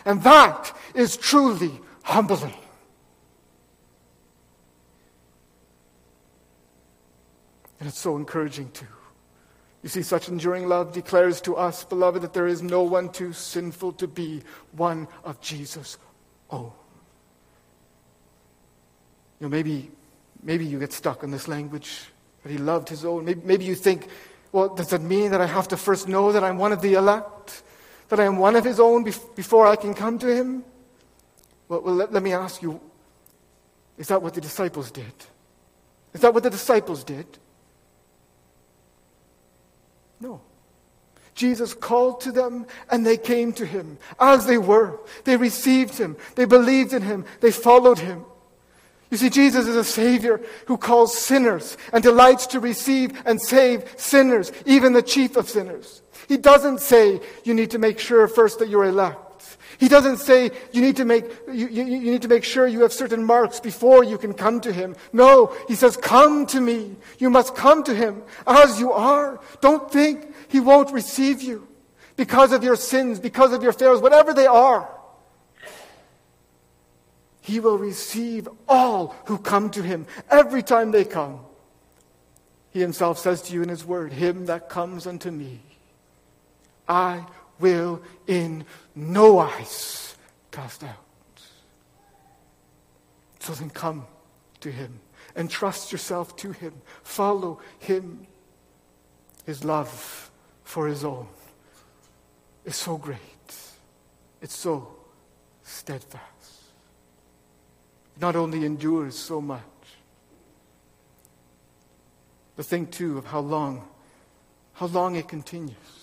And 0.06 0.22
that 0.22 0.74
is 0.94 1.16
truly 1.16 1.72
humbling. 2.02 2.54
And 7.80 7.88
it's 7.88 7.98
so 7.98 8.16
encouraging 8.16 8.70
too. 8.70 8.86
You 9.82 9.88
see, 9.88 10.02
such 10.02 10.28
enduring 10.28 10.68
love 10.68 10.92
declares 10.92 11.40
to 11.42 11.56
us, 11.56 11.84
beloved, 11.84 12.22
that 12.22 12.32
there 12.32 12.46
is 12.46 12.62
no 12.62 12.82
one 12.82 13.10
too 13.10 13.32
sinful 13.32 13.92
to 13.94 14.08
be 14.08 14.42
one 14.72 15.06
of 15.24 15.40
Jesus' 15.40 15.98
own. 16.50 16.72
You 19.38 19.46
know, 19.46 19.48
maybe, 19.48 19.90
maybe 20.42 20.64
you 20.64 20.78
get 20.78 20.92
stuck 20.92 21.22
on 21.22 21.30
this 21.30 21.46
language 21.46 22.00
that 22.42 22.50
he 22.50 22.58
loved 22.58 22.88
his 22.88 23.04
own. 23.04 23.24
Maybe, 23.24 23.42
maybe 23.44 23.64
you 23.64 23.74
think, 23.74 24.08
well, 24.52 24.74
does 24.74 24.88
that 24.88 25.02
mean 25.02 25.32
that 25.32 25.40
I 25.40 25.46
have 25.46 25.68
to 25.68 25.76
first 25.76 26.08
know 26.08 26.32
that 26.32 26.42
I'm 26.42 26.58
one 26.58 26.72
of 26.72 26.80
the 26.80 26.94
elect? 26.94 27.62
That 28.08 28.20
I 28.20 28.24
am 28.24 28.38
one 28.38 28.56
of 28.56 28.64
his 28.64 28.78
own 28.78 29.02
before 29.02 29.66
I 29.66 29.76
can 29.76 29.94
come 29.94 30.18
to 30.20 30.34
him? 30.34 30.64
Well, 31.68 31.80
well 31.82 31.94
let, 31.94 32.12
let 32.12 32.22
me 32.22 32.32
ask 32.32 32.62
you, 32.62 32.80
is 33.98 34.08
that 34.08 34.22
what 34.22 34.34
the 34.34 34.40
disciples 34.40 34.90
did? 34.90 35.12
Is 36.12 36.20
that 36.20 36.32
what 36.32 36.42
the 36.42 36.50
disciples 36.50 37.04
did? 37.04 37.26
No. 40.20 40.40
Jesus 41.34 41.74
called 41.74 42.22
to 42.22 42.32
them 42.32 42.66
and 42.90 43.06
they 43.06 43.18
came 43.18 43.52
to 43.54 43.66
him 43.66 43.98
as 44.18 44.46
they 44.46 44.58
were. 44.58 44.98
They 45.24 45.36
received 45.36 45.98
him. 45.98 46.16
They 46.34 46.46
believed 46.46 46.92
in 46.92 47.02
him. 47.02 47.26
They 47.40 47.50
followed 47.50 47.98
him. 47.98 48.24
You 49.10 49.18
see, 49.18 49.30
Jesus 49.30 49.68
is 49.68 49.76
a 49.76 49.84
Savior 49.84 50.40
who 50.66 50.76
calls 50.76 51.16
sinners 51.16 51.76
and 51.92 52.02
delights 52.02 52.48
to 52.48 52.60
receive 52.60 53.22
and 53.24 53.40
save 53.40 53.94
sinners, 53.96 54.50
even 54.64 54.94
the 54.94 55.02
chief 55.02 55.36
of 55.36 55.48
sinners. 55.48 56.02
He 56.28 56.36
doesn't 56.36 56.80
say 56.80 57.20
you 57.44 57.54
need 57.54 57.70
to 57.72 57.78
make 57.78 57.98
sure 57.98 58.26
first 58.28 58.58
that 58.58 58.68
you're 58.68 58.84
elect. 58.84 59.56
He 59.78 59.88
doesn't 59.88 60.18
say 60.18 60.50
you 60.72 60.80
need 60.80 60.96
to 60.96 61.04
make, 61.04 61.24
you, 61.48 61.68
you, 61.68 61.84
you, 61.84 62.10
need 62.12 62.22
to 62.22 62.28
make 62.28 62.44
sure 62.44 62.66
you 62.66 62.80
have 62.80 62.92
certain 62.92 63.22
marks 63.22 63.60
before 63.60 64.02
you 64.04 64.16
can 64.16 64.32
come 64.32 64.60
to 64.60 64.72
him. 64.72 64.96
No, 65.12 65.54
he 65.68 65.74
says, 65.74 65.96
come 65.96 66.46
to 66.46 66.60
me. 66.60 66.96
You 67.18 67.28
must 67.30 67.54
come 67.54 67.82
to 67.84 67.94
him 67.94 68.22
as 68.46 68.80
you 68.80 68.92
are. 68.92 69.40
Don't 69.60 69.90
think 69.90 70.32
he 70.48 70.60
won't 70.60 70.92
receive 70.92 71.42
you 71.42 71.68
because 72.16 72.52
of 72.52 72.64
your 72.64 72.76
sins, 72.76 73.20
because 73.20 73.52
of 73.52 73.62
your 73.62 73.72
failures, 73.72 74.00
whatever 74.00 74.32
they 74.32 74.46
are. 74.46 74.88
He 77.42 77.60
will 77.60 77.78
receive 77.78 78.48
all 78.68 79.14
who 79.26 79.38
come 79.38 79.70
to 79.70 79.82
him 79.82 80.06
every 80.30 80.62
time 80.62 80.90
they 80.90 81.04
come. 81.04 81.40
He 82.70 82.80
himself 82.80 83.18
says 83.18 83.40
to 83.42 83.54
you 83.54 83.62
in 83.62 83.68
his 83.68 83.84
word, 83.84 84.12
Him 84.12 84.46
that 84.46 84.68
comes 84.68 85.06
unto 85.06 85.30
me, 85.30 85.60
I 86.88 87.24
will 87.58 88.02
in 88.26 88.64
no 88.94 89.34
wise 89.34 90.16
cast 90.50 90.84
out. 90.84 90.96
So 93.40 93.52
then 93.52 93.70
come 93.70 94.06
to 94.60 94.70
him 94.70 95.00
and 95.34 95.48
trust 95.48 95.92
yourself 95.92 96.36
to 96.36 96.52
him. 96.52 96.74
Follow 97.02 97.60
him. 97.78 98.26
His 99.44 99.64
love 99.64 100.30
for 100.64 100.88
his 100.88 101.04
own 101.04 101.28
is 102.64 102.74
so 102.74 102.96
great. 102.96 103.20
It's 104.42 104.56
so 104.56 104.88
steadfast. 105.62 106.62
It 108.16 108.20
not 108.20 108.34
only 108.34 108.64
endures 108.64 109.16
so 109.16 109.40
much, 109.40 109.62
but 112.56 112.66
think 112.66 112.90
too 112.90 113.18
of 113.18 113.26
how 113.26 113.40
long, 113.40 113.86
how 114.74 114.86
long 114.86 115.14
it 115.14 115.28
continues. 115.28 115.95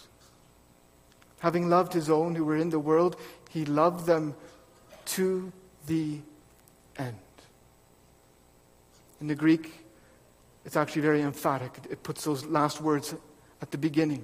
Having 1.43 1.67
loved 1.67 1.91
his 1.91 2.09
own 2.09 2.35
who 2.35 2.45
were 2.45 2.55
in 2.55 2.69
the 2.69 2.79
world, 2.79 3.17
he 3.49 3.65
loved 3.65 4.05
them 4.05 4.33
to 5.03 5.51
the 5.87 6.21
end. 6.97 7.17
In 9.19 9.27
the 9.27 9.35
Greek, 9.35 9.85
it's 10.63 10.77
actually 10.77 11.01
very 11.01 11.21
emphatic. 11.21 11.73
It 11.89 12.01
puts 12.01 12.23
those 12.23 12.45
last 12.45 12.79
words 12.79 13.13
at 13.61 13.71
the 13.71 13.77
beginning. 13.77 14.23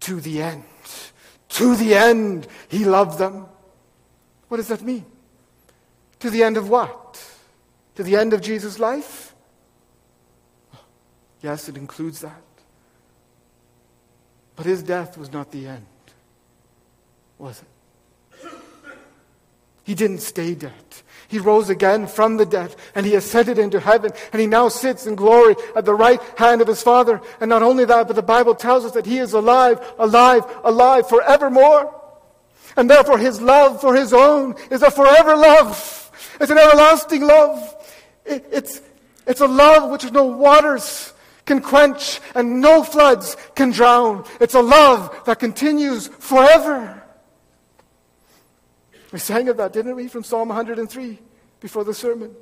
To 0.00 0.20
the 0.20 0.42
end. 0.42 0.62
To 1.48 1.74
the 1.74 1.96
end, 1.96 2.46
he 2.68 2.84
loved 2.84 3.18
them. 3.18 3.46
What 4.46 4.58
does 4.58 4.68
that 4.68 4.82
mean? 4.82 5.06
To 6.20 6.30
the 6.30 6.44
end 6.44 6.56
of 6.56 6.68
what? 6.68 7.20
To 7.96 8.04
the 8.04 8.14
end 8.14 8.32
of 8.32 8.40
Jesus' 8.40 8.78
life? 8.78 9.34
Yes, 11.42 11.68
it 11.68 11.76
includes 11.76 12.20
that. 12.20 12.42
But 14.54 14.66
his 14.66 14.84
death 14.84 15.18
was 15.18 15.32
not 15.32 15.50
the 15.50 15.66
end 15.66 15.86
was 17.38 17.62
it? 17.62 17.68
He 19.84 19.94
didn't 19.94 20.20
stay 20.20 20.54
dead. 20.54 20.72
He 21.28 21.38
rose 21.38 21.68
again 21.68 22.06
from 22.06 22.36
the 22.36 22.46
dead 22.46 22.74
and 22.94 23.04
he 23.04 23.14
ascended 23.14 23.58
into 23.58 23.80
heaven 23.80 24.12
and 24.32 24.40
he 24.40 24.46
now 24.46 24.68
sits 24.68 25.06
in 25.06 25.14
glory 25.14 25.56
at 25.76 25.84
the 25.84 25.94
right 25.94 26.20
hand 26.38 26.60
of 26.60 26.68
his 26.68 26.82
Father. 26.82 27.20
And 27.40 27.48
not 27.48 27.62
only 27.62 27.84
that, 27.84 28.06
but 28.06 28.16
the 28.16 28.22
Bible 28.22 28.54
tells 28.54 28.84
us 28.84 28.92
that 28.92 29.06
he 29.06 29.18
is 29.18 29.32
alive, 29.32 29.80
alive, 29.98 30.44
alive 30.64 31.08
forevermore. 31.08 32.00
And 32.76 32.88
therefore 32.88 33.18
his 33.18 33.40
love 33.40 33.80
for 33.80 33.94
his 33.94 34.12
own 34.12 34.56
is 34.70 34.82
a 34.82 34.90
forever 34.90 35.36
love. 35.36 36.10
It's 36.40 36.50
an 36.50 36.58
everlasting 36.58 37.22
love. 37.22 37.76
It, 38.24 38.46
it's, 38.50 38.80
it's 39.26 39.40
a 39.40 39.46
love 39.46 39.90
which 39.90 40.10
no 40.12 40.24
waters 40.24 41.12
can 41.46 41.60
quench 41.60 42.20
and 42.34 42.60
no 42.60 42.82
floods 42.82 43.36
can 43.54 43.70
drown. 43.70 44.24
It's 44.40 44.54
a 44.54 44.62
love 44.62 45.14
that 45.26 45.38
continues 45.38 46.08
forever. 46.08 47.03
We 49.14 49.20
sang 49.20 49.48
of 49.48 49.58
that, 49.58 49.72
didn't 49.72 49.94
we, 49.94 50.08
from 50.08 50.24
Psalm 50.24 50.48
103 50.48 51.20
before 51.60 51.84
the 51.84 51.94
sermon? 51.94 52.34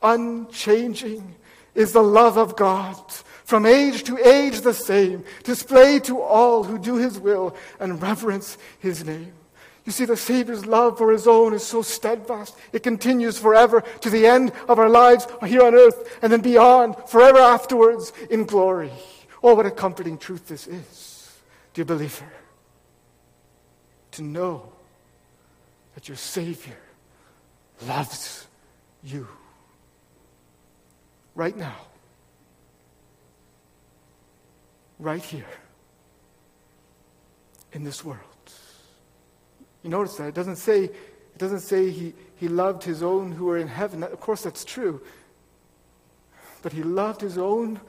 Unchanging 0.00 1.36
is 1.74 1.92
the 1.92 2.02
love 2.02 2.38
of 2.38 2.56
God, 2.56 2.96
from 3.44 3.66
age 3.66 4.04
to 4.04 4.16
age 4.26 4.62
the 4.62 4.72
same, 4.72 5.22
displayed 5.44 6.04
to 6.04 6.18
all 6.18 6.64
who 6.64 6.78
do 6.78 6.96
his 6.96 7.18
will 7.18 7.54
and 7.78 8.00
reverence 8.00 8.56
his 8.78 9.04
name. 9.04 9.34
You 9.84 9.92
see, 9.92 10.06
the 10.06 10.16
Savior's 10.16 10.64
love 10.64 10.96
for 10.96 11.12
his 11.12 11.26
own 11.26 11.52
is 11.52 11.62
so 11.62 11.82
steadfast. 11.82 12.56
It 12.72 12.82
continues 12.82 13.38
forever 13.38 13.82
to 14.00 14.08
the 14.08 14.26
end 14.26 14.52
of 14.66 14.78
our 14.78 14.88
lives 14.88 15.26
here 15.44 15.62
on 15.62 15.74
earth 15.74 16.18
and 16.22 16.32
then 16.32 16.40
beyond, 16.40 16.96
forever 17.06 17.38
afterwards 17.38 18.14
in 18.30 18.44
glory. 18.44 18.92
Oh, 19.42 19.56
what 19.56 19.66
a 19.66 19.70
comforting 19.70 20.16
truth 20.16 20.48
this 20.48 20.66
is, 20.66 21.38
dear 21.74 21.84
believer. 21.84 22.32
To 24.12 24.22
know 24.22 24.72
that 25.94 26.08
your 26.08 26.16
Savior 26.16 26.76
loves 27.86 28.46
you 29.02 29.26
right 31.34 31.56
now, 31.56 31.76
right 34.98 35.22
here, 35.22 35.46
in 37.72 37.84
this 37.84 38.04
world. 38.04 38.20
You 39.82 39.90
notice 39.90 40.16
that? 40.16 40.28
It 40.28 40.34
doesn't 40.34 40.56
say, 40.56 40.84
it 40.84 41.38
doesn't 41.38 41.60
say 41.60 41.90
he, 41.90 42.12
he 42.36 42.48
loved 42.48 42.84
his 42.84 43.02
own 43.02 43.32
who 43.32 43.46
were 43.46 43.58
in 43.58 43.68
heaven. 43.68 44.02
Of 44.02 44.20
course, 44.20 44.42
that's 44.42 44.64
true. 44.64 45.00
But 46.62 46.72
he 46.72 46.82
loved 46.82 47.20
his 47.20 47.38
own 47.38 47.80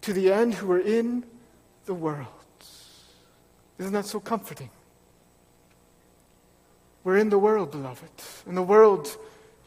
to 0.00 0.12
the 0.12 0.32
end 0.32 0.54
who 0.54 0.66
were 0.66 0.80
in 0.80 1.24
the 1.86 1.94
world. 1.94 2.26
Isn't 3.78 3.92
that 3.92 4.06
so 4.06 4.20
comforting? 4.20 4.70
We're 7.04 7.18
in 7.18 7.28
the 7.28 7.38
world, 7.38 7.70
beloved. 7.70 8.10
And 8.46 8.56
the 8.56 8.62
world, 8.62 9.14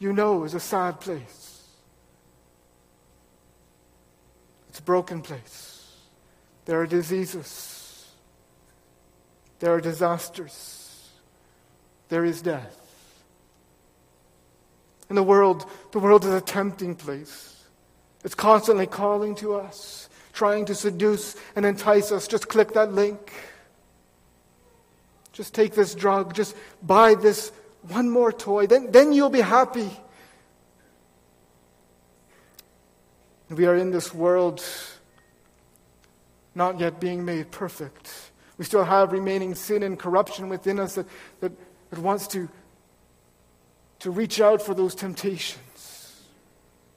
you 0.00 0.12
know, 0.12 0.44
is 0.44 0.54
a 0.54 0.60
sad 0.60 1.00
place. 1.00 1.62
It's 4.68 4.80
a 4.80 4.82
broken 4.82 5.22
place. 5.22 5.96
There 6.64 6.80
are 6.80 6.86
diseases. 6.86 8.06
There 9.60 9.72
are 9.72 9.80
disasters. 9.80 11.08
There 12.08 12.24
is 12.24 12.42
death. 12.42 12.76
And 15.08 15.16
the 15.16 15.22
world, 15.22 15.64
the 15.92 15.98
world 15.98 16.24
is 16.24 16.34
a 16.34 16.40
tempting 16.40 16.94
place. 16.94 17.64
It's 18.24 18.34
constantly 18.34 18.86
calling 18.86 19.34
to 19.36 19.54
us, 19.54 20.08
trying 20.32 20.64
to 20.66 20.74
seduce 20.74 21.36
and 21.56 21.64
entice 21.64 22.12
us. 22.12 22.28
Just 22.28 22.48
click 22.48 22.74
that 22.74 22.92
link. 22.92 23.32
Just 25.38 25.54
take 25.54 25.72
this 25.72 25.94
drug. 25.94 26.34
Just 26.34 26.56
buy 26.82 27.14
this 27.14 27.52
one 27.82 28.10
more 28.10 28.32
toy. 28.32 28.66
Then, 28.66 28.90
then 28.90 29.12
you'll 29.12 29.30
be 29.30 29.40
happy. 29.40 29.88
We 33.48 33.64
are 33.66 33.76
in 33.76 33.92
this 33.92 34.12
world 34.12 34.64
not 36.56 36.80
yet 36.80 36.98
being 36.98 37.24
made 37.24 37.52
perfect. 37.52 38.10
We 38.58 38.64
still 38.64 38.82
have 38.82 39.12
remaining 39.12 39.54
sin 39.54 39.84
and 39.84 39.96
corruption 39.96 40.48
within 40.48 40.80
us 40.80 40.96
that, 40.96 41.06
that, 41.38 41.52
that 41.90 42.00
wants 42.00 42.26
to, 42.28 42.48
to 44.00 44.10
reach 44.10 44.40
out 44.40 44.60
for 44.60 44.74
those 44.74 44.96
temptations. 44.96 46.16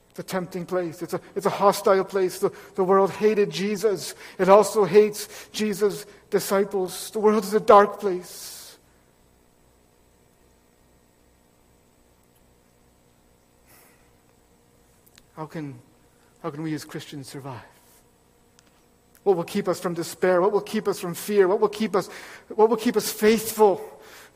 It's 0.10 0.20
a 0.20 0.24
tempting 0.24 0.66
place. 0.66 1.04
It's 1.04 1.14
a, 1.14 1.22
it's 1.36 1.46
a 1.46 1.52
hostile 1.52 2.04
place. 2.06 2.40
The, 2.40 2.52
the 2.74 2.84
world 2.84 3.12
hated 3.12 3.52
Jesus. 3.52 4.16
It 4.40 4.50
also 4.50 4.84
hates 4.84 5.48
Jesus' 5.54 6.08
disciples. 6.32 7.12
The 7.12 7.20
world 7.20 7.44
is 7.44 7.54
a 7.54 7.60
dark 7.60 8.00
place. 8.00 8.78
How 15.36 15.46
can, 15.46 15.80
how 16.42 16.50
can 16.50 16.64
we 16.64 16.74
as 16.74 16.86
Christians 16.86 17.28
survive? 17.28 17.62
What 19.24 19.38
will 19.38 19.44
keep 19.44 19.68
us 19.68 19.80
from 19.80 19.94
despair? 19.94 20.42
What 20.42 20.52
will 20.52 20.62
keep 20.62 20.88
us 20.88 21.00
from 21.00 21.14
fear? 21.14 21.48
What 21.48 21.60
will 21.60 21.70
keep 21.70 21.96
us, 21.96 22.10
what 22.48 22.70
will 22.70 22.78
keep 22.78 22.98
us 22.98 23.12
faithful 23.12 23.82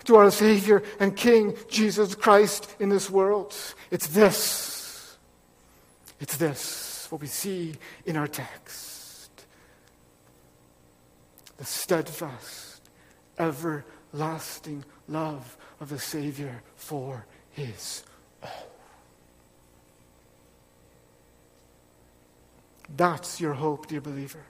to 0.03 0.15
our 0.17 0.29
Savior 0.29 0.83
and 0.99 1.15
King, 1.15 1.57
Jesus 1.69 2.13
Christ, 2.13 2.75
in 2.79 2.89
this 2.89 3.09
world? 3.09 3.55
It's 3.89 4.07
this. 4.07 5.17
It's 6.19 6.37
this, 6.37 7.07
what 7.09 7.19
we 7.21 7.27
see 7.27 7.75
in 8.05 8.15
our 8.15 8.27
text 8.27 8.94
the 11.57 11.65
steadfast, 11.65 12.81
everlasting 13.37 14.83
love 15.07 15.57
of 15.79 15.89
the 15.89 15.99
Savior 15.99 16.61
for 16.75 17.25
his 17.51 18.03
own. 18.43 18.49
That's 22.95 23.41
your 23.41 23.53
hope, 23.53 23.87
dear 23.87 24.01
believer. 24.01 24.43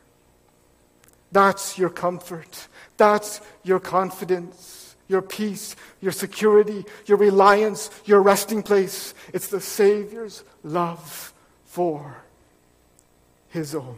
That's 1.31 1.77
your 1.77 1.89
comfort. 1.89 2.67
That's 2.97 3.41
your 3.63 3.79
confidence, 3.79 4.95
your 5.07 5.21
peace, 5.21 5.75
your 6.01 6.11
security, 6.11 6.85
your 7.05 7.17
reliance, 7.17 7.89
your 8.05 8.21
resting 8.21 8.63
place. 8.63 9.13
It's 9.33 9.47
the 9.47 9.61
Savior's 9.61 10.43
love 10.63 11.33
for 11.65 12.17
his 13.49 13.75
own. 13.75 13.97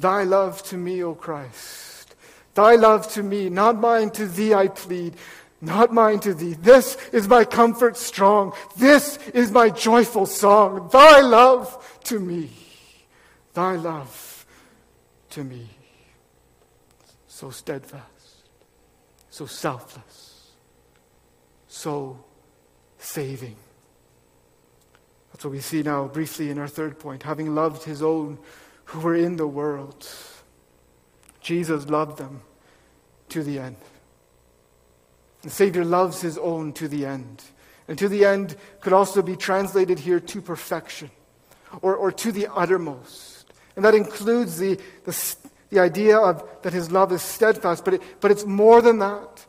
Thy 0.00 0.22
love 0.22 0.62
to 0.64 0.78
me, 0.78 1.04
O 1.04 1.14
Christ, 1.14 2.14
thy 2.54 2.76
love 2.76 3.12
to 3.12 3.22
me, 3.22 3.50
not 3.50 3.78
mine 3.78 4.08
to 4.12 4.26
thee 4.26 4.54
I 4.54 4.68
plead, 4.68 5.14
not 5.60 5.92
mine 5.92 6.20
to 6.20 6.32
thee. 6.32 6.54
This 6.54 6.96
is 7.12 7.28
my 7.28 7.44
comfort 7.44 7.98
strong. 7.98 8.54
This 8.78 9.18
is 9.34 9.50
my 9.50 9.68
joyful 9.68 10.24
song. 10.24 10.88
Thy 10.90 11.20
love 11.20 12.00
to 12.04 12.18
me, 12.18 12.48
thy 13.52 13.76
love 13.76 14.46
to 15.30 15.44
me. 15.44 15.68
So 17.28 17.50
steadfast, 17.50 18.46
so 19.28 19.44
selfless, 19.44 20.52
so 21.68 22.24
saving. 22.98 23.56
That's 25.30 25.44
what 25.44 25.52
we 25.52 25.60
see 25.60 25.82
now 25.82 26.06
briefly 26.06 26.48
in 26.48 26.58
our 26.58 26.68
third 26.68 26.98
point. 26.98 27.22
Having 27.24 27.54
loved 27.54 27.84
his 27.84 28.02
own 28.02 28.38
who 28.90 29.00
were 29.00 29.14
in 29.14 29.36
the 29.36 29.46
world, 29.46 30.08
Jesus 31.40 31.88
loved 31.88 32.18
them 32.18 32.42
to 33.28 33.44
the 33.44 33.60
end. 33.60 33.76
The 35.42 35.50
Savior 35.50 35.84
loves 35.84 36.20
his 36.20 36.36
own 36.36 36.72
to 36.74 36.88
the 36.88 37.06
end. 37.06 37.42
And 37.86 37.96
to 37.98 38.08
the 38.08 38.24
end 38.24 38.56
could 38.80 38.92
also 38.92 39.22
be 39.22 39.36
translated 39.36 40.00
here 40.00 40.18
to 40.18 40.42
perfection 40.42 41.10
or, 41.82 41.94
or 41.94 42.10
to 42.10 42.32
the 42.32 42.48
uttermost. 42.52 43.52
And 43.76 43.84
that 43.84 43.94
includes 43.94 44.58
the, 44.58 44.76
the, 45.04 45.36
the 45.70 45.78
idea 45.78 46.18
of 46.18 46.42
that 46.62 46.72
his 46.72 46.90
love 46.90 47.12
is 47.12 47.22
steadfast, 47.22 47.84
but, 47.84 47.94
it, 47.94 48.02
but 48.20 48.32
it's 48.32 48.44
more 48.44 48.82
than 48.82 48.98
that. 48.98 49.46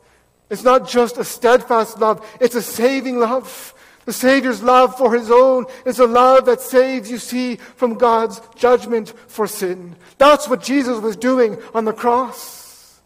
It's 0.50 0.62
not 0.62 0.88
just 0.88 1.18
a 1.18 1.24
steadfast 1.24 1.98
love, 1.98 2.24
it's 2.40 2.54
a 2.54 2.62
saving 2.62 3.18
love. 3.18 3.74
The 4.04 4.12
Savior's 4.12 4.62
love 4.62 4.96
for 4.96 5.14
his 5.14 5.30
own 5.30 5.66
is 5.86 6.00
a 6.00 6.06
love 6.06 6.46
that 6.46 6.60
saves, 6.60 7.10
you 7.10 7.18
see, 7.18 7.56
from 7.56 7.94
God's 7.94 8.40
judgment 8.56 9.10
for 9.28 9.46
sin. 9.46 9.94
That's 10.18 10.48
what 10.48 10.62
Jesus 10.62 11.00
was 11.00 11.16
doing 11.16 11.56
on 11.72 11.84
the 11.84 11.92
cross. 11.92 13.00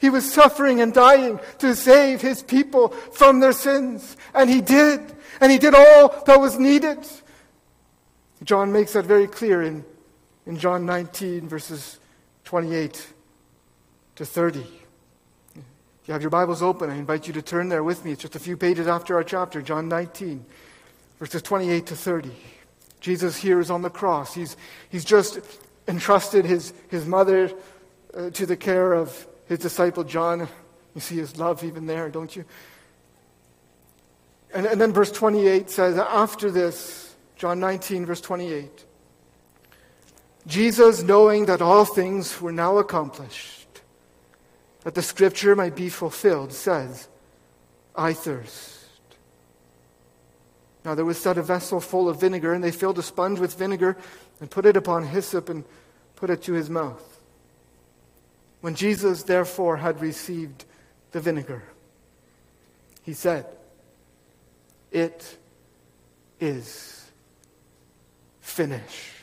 He 0.00 0.10
was 0.10 0.30
suffering 0.30 0.80
and 0.80 0.92
dying 0.92 1.38
to 1.58 1.76
save 1.76 2.20
his 2.20 2.42
people 2.42 2.88
from 2.88 3.40
their 3.40 3.52
sins. 3.52 4.16
And 4.34 4.50
he 4.50 4.60
did. 4.60 5.00
And 5.40 5.52
he 5.52 5.58
did 5.58 5.74
all 5.74 6.22
that 6.26 6.40
was 6.40 6.58
needed. 6.58 7.06
John 8.42 8.72
makes 8.72 8.94
that 8.94 9.04
very 9.04 9.26
clear 9.26 9.62
in, 9.62 9.84
in 10.46 10.58
John 10.58 10.86
19, 10.86 11.48
verses 11.48 11.98
28 12.44 13.06
to 14.16 14.24
30 14.24 14.79
you 16.06 16.12
have 16.12 16.22
your 16.22 16.30
Bibles 16.30 16.62
open, 16.62 16.90
I 16.90 16.96
invite 16.96 17.26
you 17.26 17.32
to 17.34 17.42
turn 17.42 17.68
there 17.68 17.84
with 17.84 18.04
me. 18.04 18.12
It's 18.12 18.22
just 18.22 18.36
a 18.36 18.40
few 18.40 18.56
pages 18.56 18.86
after 18.86 19.16
our 19.16 19.24
chapter, 19.24 19.60
John 19.62 19.88
19, 19.88 20.44
verses 21.18 21.42
28 21.42 21.86
to 21.86 21.96
30. 21.96 22.30
Jesus 23.00 23.36
here 23.36 23.60
is 23.60 23.70
on 23.70 23.82
the 23.82 23.90
cross. 23.90 24.34
He's, 24.34 24.56
he's 24.88 25.04
just 25.04 25.40
entrusted 25.88 26.44
his, 26.44 26.72
his 26.88 27.06
mother 27.06 27.50
uh, 28.14 28.30
to 28.30 28.46
the 28.46 28.56
care 28.56 28.92
of 28.92 29.26
his 29.46 29.58
disciple 29.58 30.04
John. 30.04 30.48
You 30.94 31.00
see 31.00 31.16
his 31.16 31.36
love 31.36 31.64
even 31.64 31.86
there, 31.86 32.08
don't 32.08 32.34
you? 32.34 32.44
And, 34.52 34.66
and 34.66 34.80
then 34.80 34.92
verse 34.92 35.12
28 35.12 35.70
says, 35.70 35.96
After 35.98 36.50
this, 36.50 37.14
John 37.36 37.60
19, 37.60 38.06
verse 38.06 38.20
28, 38.20 38.84
Jesus, 40.46 41.02
knowing 41.02 41.46
that 41.46 41.62
all 41.62 41.84
things 41.84 42.40
were 42.40 42.52
now 42.52 42.78
accomplished, 42.78 43.59
that 44.82 44.94
the 44.94 45.02
scripture 45.02 45.54
might 45.54 45.76
be 45.76 45.88
fulfilled, 45.88 46.52
says, 46.52 47.08
I 47.94 48.12
thirst. 48.12 48.86
Now 50.84 50.94
there 50.94 51.04
was 51.04 51.18
set 51.18 51.36
a 51.36 51.42
vessel 51.42 51.80
full 51.80 52.08
of 52.08 52.20
vinegar, 52.20 52.54
and 52.54 52.64
they 52.64 52.70
filled 52.70 52.98
a 52.98 53.02
sponge 53.02 53.38
with 53.38 53.58
vinegar 53.58 53.96
and 54.40 54.50
put 54.50 54.64
it 54.64 54.76
upon 54.76 55.06
hyssop 55.06 55.48
and 55.48 55.64
put 56.16 56.30
it 56.30 56.42
to 56.44 56.54
his 56.54 56.70
mouth. 56.70 57.20
When 58.62 58.74
Jesus 58.74 59.22
therefore 59.22 59.76
had 59.76 60.00
received 60.00 60.64
the 61.12 61.20
vinegar, 61.20 61.62
he 63.02 63.12
said, 63.12 63.46
It 64.90 65.38
is 66.38 67.10
finished. 68.40 69.14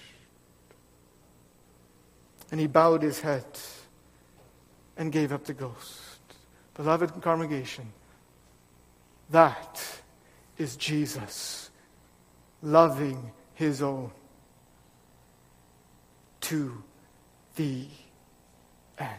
And 2.51 2.59
he 2.59 2.67
bowed 2.67 3.01
his 3.01 3.19
head 3.19 3.43
and 4.97 5.11
gave 5.11 5.31
up 5.31 5.45
the 5.45 5.53
ghost. 5.53 6.19
Beloved 6.73 7.21
congregation, 7.21 7.91
that 9.29 9.83
is 10.57 10.75
Jesus 10.75 11.69
loving 12.61 13.31
his 13.53 13.81
own 13.81 14.11
to 16.41 16.83
the 17.55 17.85
end, 18.97 19.09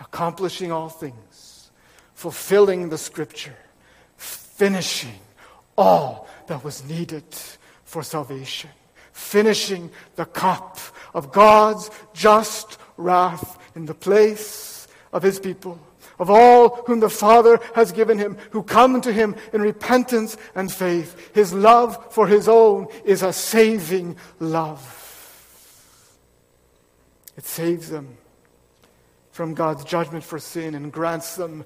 accomplishing 0.00 0.72
all 0.72 0.88
things, 0.88 1.70
fulfilling 2.14 2.88
the 2.88 2.98
scripture, 2.98 3.56
finishing 4.16 5.18
all 5.76 6.28
that 6.46 6.64
was 6.64 6.84
needed 6.84 7.24
for 7.84 8.02
salvation, 8.02 8.70
finishing 9.12 9.90
the 10.16 10.24
cup 10.24 10.78
of 11.12 11.30
God's 11.32 11.90
just 12.12 12.78
wrath 12.96 13.58
in 13.74 13.86
the 13.86 13.94
place 13.94 14.73
of 15.14 15.22
his 15.22 15.38
people, 15.38 15.78
of 16.18 16.28
all 16.28 16.82
whom 16.86 16.98
the 16.98 17.08
Father 17.08 17.60
has 17.74 17.92
given 17.92 18.18
him, 18.18 18.36
who 18.50 18.64
come 18.64 19.00
to 19.00 19.12
him 19.12 19.36
in 19.52 19.62
repentance 19.62 20.36
and 20.56 20.70
faith. 20.70 21.30
His 21.32 21.54
love 21.54 22.12
for 22.12 22.26
his 22.26 22.48
own 22.48 22.88
is 23.04 23.22
a 23.22 23.32
saving 23.32 24.16
love. 24.40 25.00
It 27.36 27.44
saves 27.44 27.88
them 27.88 28.18
from 29.30 29.54
God's 29.54 29.84
judgment 29.84 30.24
for 30.24 30.40
sin 30.40 30.74
and 30.74 30.92
grants 30.92 31.36
them 31.36 31.64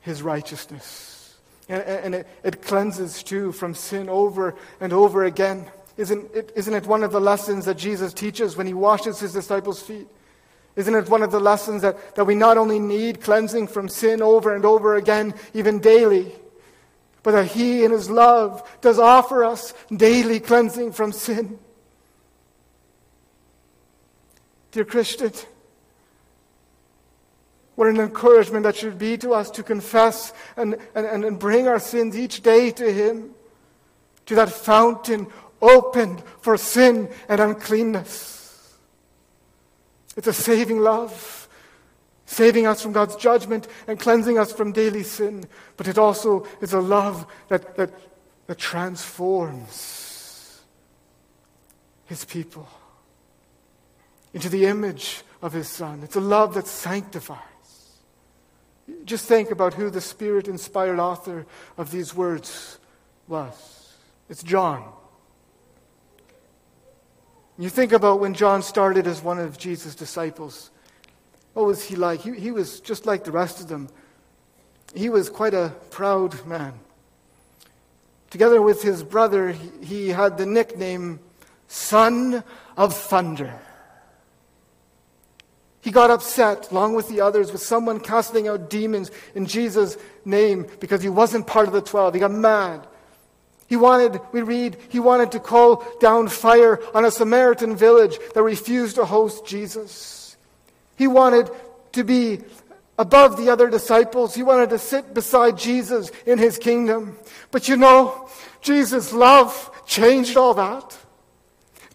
his 0.00 0.22
righteousness. 0.22 1.36
And, 1.68 1.82
and 1.82 2.14
it, 2.14 2.26
it, 2.42 2.62
cleanses 2.62 3.22
too 3.22 3.52
from 3.52 3.74
sin 3.74 4.08
over 4.08 4.54
and 4.80 4.94
over 4.94 5.24
again. 5.24 5.70
Isn't 5.98 6.34
it, 6.34 6.52
isn't 6.56 6.72
it 6.72 6.86
one 6.86 7.02
of 7.02 7.12
the 7.12 7.20
lessons 7.20 7.66
that 7.66 7.76
Jesus 7.76 8.14
teaches 8.14 8.56
when 8.56 8.66
he 8.66 8.74
washes 8.74 9.20
his 9.20 9.34
disciples' 9.34 9.82
feet? 9.82 10.08
Isn't 10.76 10.94
it 10.94 11.08
one 11.08 11.22
of 11.22 11.32
the 11.32 11.40
lessons 11.40 11.82
that, 11.82 12.14
that 12.14 12.24
we 12.24 12.34
not 12.34 12.56
only 12.56 12.78
need 12.78 13.20
cleansing 13.20 13.66
from 13.66 13.88
sin 13.88 14.22
over 14.22 14.54
and 14.54 14.64
over 14.64 14.94
again, 14.94 15.34
even 15.52 15.80
daily, 15.80 16.32
but 17.22 17.32
that 17.32 17.46
He 17.46 17.84
in 17.84 17.90
His 17.90 18.08
love 18.08 18.68
does 18.80 18.98
offer 18.98 19.44
us 19.44 19.74
daily 19.94 20.40
cleansing 20.40 20.92
from 20.92 21.12
sin? 21.12 21.58
Dear 24.70 24.84
Christian, 24.84 25.32
what 27.74 27.88
an 27.88 27.98
encouragement 27.98 28.62
that 28.64 28.76
should 28.76 28.98
be 28.98 29.16
to 29.18 29.32
us 29.32 29.50
to 29.52 29.62
confess 29.62 30.32
and, 30.56 30.76
and, 30.94 31.24
and 31.24 31.38
bring 31.38 31.66
our 31.66 31.80
sins 31.80 32.16
each 32.16 32.42
day 32.42 32.70
to 32.70 32.92
Him, 32.92 33.30
to 34.26 34.34
that 34.36 34.50
fountain 34.50 35.26
opened 35.60 36.22
for 36.40 36.56
sin 36.56 37.08
and 37.28 37.40
uncleanness. 37.40 38.39
It's 40.20 40.28
a 40.28 40.34
saving 40.34 40.80
love, 40.80 41.48
saving 42.26 42.66
us 42.66 42.82
from 42.82 42.92
God's 42.92 43.16
judgment 43.16 43.66
and 43.86 43.98
cleansing 43.98 44.38
us 44.38 44.52
from 44.52 44.70
daily 44.70 45.02
sin. 45.02 45.46
But 45.78 45.88
it 45.88 45.96
also 45.96 46.46
is 46.60 46.74
a 46.74 46.78
love 46.78 47.26
that, 47.48 47.74
that, 47.76 47.90
that 48.46 48.58
transforms 48.58 50.60
His 52.04 52.26
people 52.26 52.68
into 54.34 54.50
the 54.50 54.66
image 54.66 55.22
of 55.40 55.54
His 55.54 55.68
Son. 55.68 56.02
It's 56.02 56.16
a 56.16 56.20
love 56.20 56.52
that 56.52 56.66
sanctifies. 56.66 57.38
Just 59.06 59.24
think 59.24 59.50
about 59.50 59.72
who 59.72 59.88
the 59.88 60.02
Spirit 60.02 60.48
inspired 60.48 60.98
author 60.98 61.46
of 61.78 61.92
these 61.92 62.14
words 62.14 62.78
was. 63.26 63.96
It's 64.28 64.42
John. 64.42 64.84
You 67.60 67.68
think 67.68 67.92
about 67.92 68.20
when 68.20 68.32
John 68.32 68.62
started 68.62 69.06
as 69.06 69.22
one 69.22 69.38
of 69.38 69.58
Jesus' 69.58 69.94
disciples. 69.94 70.70
What 71.52 71.66
was 71.66 71.84
he 71.84 71.94
like? 71.94 72.22
He, 72.22 72.32
he 72.32 72.50
was 72.52 72.80
just 72.80 73.04
like 73.04 73.24
the 73.24 73.32
rest 73.32 73.60
of 73.60 73.68
them. 73.68 73.90
He 74.94 75.10
was 75.10 75.28
quite 75.28 75.52
a 75.52 75.74
proud 75.90 76.46
man. 76.46 76.72
Together 78.30 78.62
with 78.62 78.82
his 78.82 79.02
brother, 79.02 79.50
he, 79.50 79.84
he 79.84 80.08
had 80.08 80.38
the 80.38 80.46
nickname 80.46 81.20
Son 81.68 82.42
of 82.78 82.96
Thunder. 82.96 83.60
He 85.82 85.90
got 85.90 86.10
upset, 86.10 86.70
along 86.70 86.94
with 86.94 87.08
the 87.10 87.20
others, 87.20 87.52
with 87.52 87.60
someone 87.60 88.00
casting 88.00 88.48
out 88.48 88.70
demons 88.70 89.10
in 89.34 89.44
Jesus' 89.44 89.98
name 90.24 90.66
because 90.80 91.02
he 91.02 91.10
wasn't 91.10 91.46
part 91.46 91.66
of 91.66 91.74
the 91.74 91.82
twelve. 91.82 92.14
He 92.14 92.20
got 92.20 92.32
mad. 92.32 92.86
He 93.70 93.76
wanted, 93.76 94.20
we 94.32 94.42
read, 94.42 94.76
he 94.88 94.98
wanted 94.98 95.30
to 95.30 95.38
call 95.38 95.86
down 96.00 96.26
fire 96.26 96.80
on 96.92 97.04
a 97.04 97.10
Samaritan 97.12 97.76
village 97.76 98.18
that 98.34 98.42
refused 98.42 98.96
to 98.96 99.04
host 99.04 99.46
Jesus. 99.46 100.36
He 100.98 101.06
wanted 101.06 101.48
to 101.92 102.02
be 102.02 102.40
above 102.98 103.36
the 103.36 103.48
other 103.48 103.70
disciples. 103.70 104.34
He 104.34 104.42
wanted 104.42 104.70
to 104.70 104.78
sit 104.80 105.14
beside 105.14 105.56
Jesus 105.56 106.10
in 106.26 106.36
his 106.36 106.58
kingdom. 106.58 107.16
But 107.52 107.68
you 107.68 107.76
know, 107.76 108.28
Jesus' 108.60 109.12
love 109.12 109.70
changed 109.86 110.36
all 110.36 110.54
that. 110.54 110.98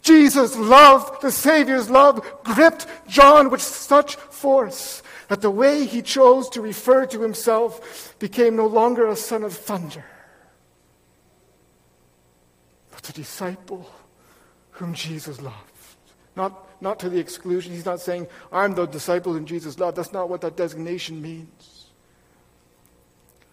Jesus' 0.02 0.56
love, 0.56 1.20
the 1.20 1.30
Savior's 1.30 1.90
love, 1.90 2.26
gripped 2.46 2.88
John 3.10 3.50
with 3.50 3.62
such 3.62 4.16
force 4.16 5.04
that 5.28 5.42
the 5.42 5.52
way 5.52 5.86
he 5.86 6.02
chose 6.02 6.48
to 6.52 6.62
refer 6.62 7.06
to 7.08 7.22
himself 7.22 8.16
became 8.18 8.56
no 8.56 8.66
longer 8.66 9.10
a 9.10 9.18
son 9.18 9.44
of 9.44 9.52
thunder 9.52 10.06
the 13.08 13.14
disciple 13.14 13.90
whom 14.72 14.94
Jesus 14.94 15.42
loved. 15.42 15.58
Not, 16.36 16.82
not 16.82 17.00
to 17.00 17.10
the 17.10 17.20
exclusion. 17.20 17.72
He's 17.74 17.86
not 17.86 18.02
saying, 18.02 18.28
I'm 18.52 18.76
the 18.76 18.86
disciple 18.86 19.34
whom 19.34 19.46
Jesus 19.46 19.80
loved. 19.80 19.98
That's 19.98 20.12
not 20.12 20.30
what 20.30 20.42
that 20.42 20.58
designation 20.58 21.22
means. 21.22 21.88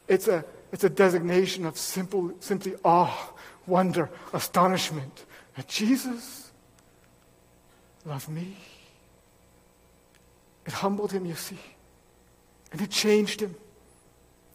It's 0.08 0.28
a, 0.28 0.44
it's 0.72 0.84
a 0.84 0.90
designation 0.90 1.64
of 1.64 1.78
simple, 1.78 2.32
simply 2.40 2.74
awe, 2.84 3.32
wonder, 3.66 4.10
astonishment 4.32 5.24
that 5.56 5.68
Jesus 5.68 6.50
loved 8.04 8.28
me. 8.28 8.56
It 10.66 10.72
humbled 10.72 11.12
him, 11.12 11.26
you 11.26 11.34
see, 11.34 11.58
and 12.72 12.80
it 12.80 12.90
changed 12.90 13.40
him. 13.40 13.54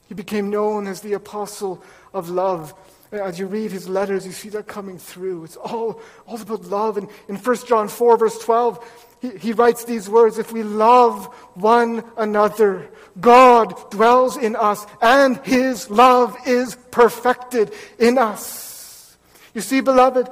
He 0.08 0.14
became 0.14 0.50
known 0.50 0.88
as 0.88 1.02
the 1.02 1.14
apostle 1.14 1.84
of 2.14 2.30
love 2.30 2.74
as 3.12 3.40
you 3.40 3.48
read 3.48 3.72
his 3.72 3.88
letters, 3.88 4.26
you 4.26 4.32
see 4.32 4.50
that 4.50 4.68
coming 4.68 4.98
through. 4.98 5.46
It's 5.46 5.56
all, 5.56 6.02
all 6.26 6.42
about 6.42 6.66
love. 6.66 6.98
And 6.98 7.10
in 7.28 7.36
1 7.38 7.58
John 7.66 7.88
4, 7.88 8.18
verse 8.18 8.38
12, 8.40 9.06
he, 9.22 9.38
he 9.38 9.54
writes 9.54 9.86
these 9.86 10.10
words 10.10 10.38
If 10.38 10.52
we 10.52 10.64
love 10.64 11.26
one 11.56 12.04
another, 12.18 12.90
God 13.20 13.90
dwells 13.92 14.38
in 14.38 14.56
us, 14.56 14.86
and 15.02 15.38
his 15.46 15.90
love 15.90 16.36
is 16.46 16.76
perfected 16.92 17.74
in 17.98 18.18
us. 18.18 19.18
You 19.54 19.62
see, 19.62 19.82
beloved, 19.82 20.30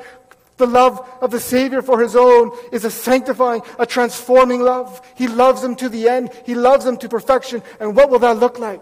the 0.58 0.68
love 0.68 1.08
of 1.22 1.32
the 1.32 1.40
Savior 1.40 1.82
for 1.82 2.00
his 2.00 2.16
own 2.16 2.52
is 2.72 2.86
a 2.86 2.92
sanctifying, 2.92 3.62
a 3.80 3.86
transforming 3.86 4.62
love. 4.62 5.02
He 5.16 5.28
loves 5.28 5.62
them 5.62 5.76
to 5.78 5.90
the 5.90 6.08
end, 6.08 6.30
he 6.46 6.56
loves 6.56 6.86
them 6.86 6.98
to 6.98 7.10
perfection. 7.10 7.64
And 7.80 7.96
what 7.96 8.10
will 8.10 8.20
that 8.20 8.38
look 8.38 8.60
like? 8.60 8.82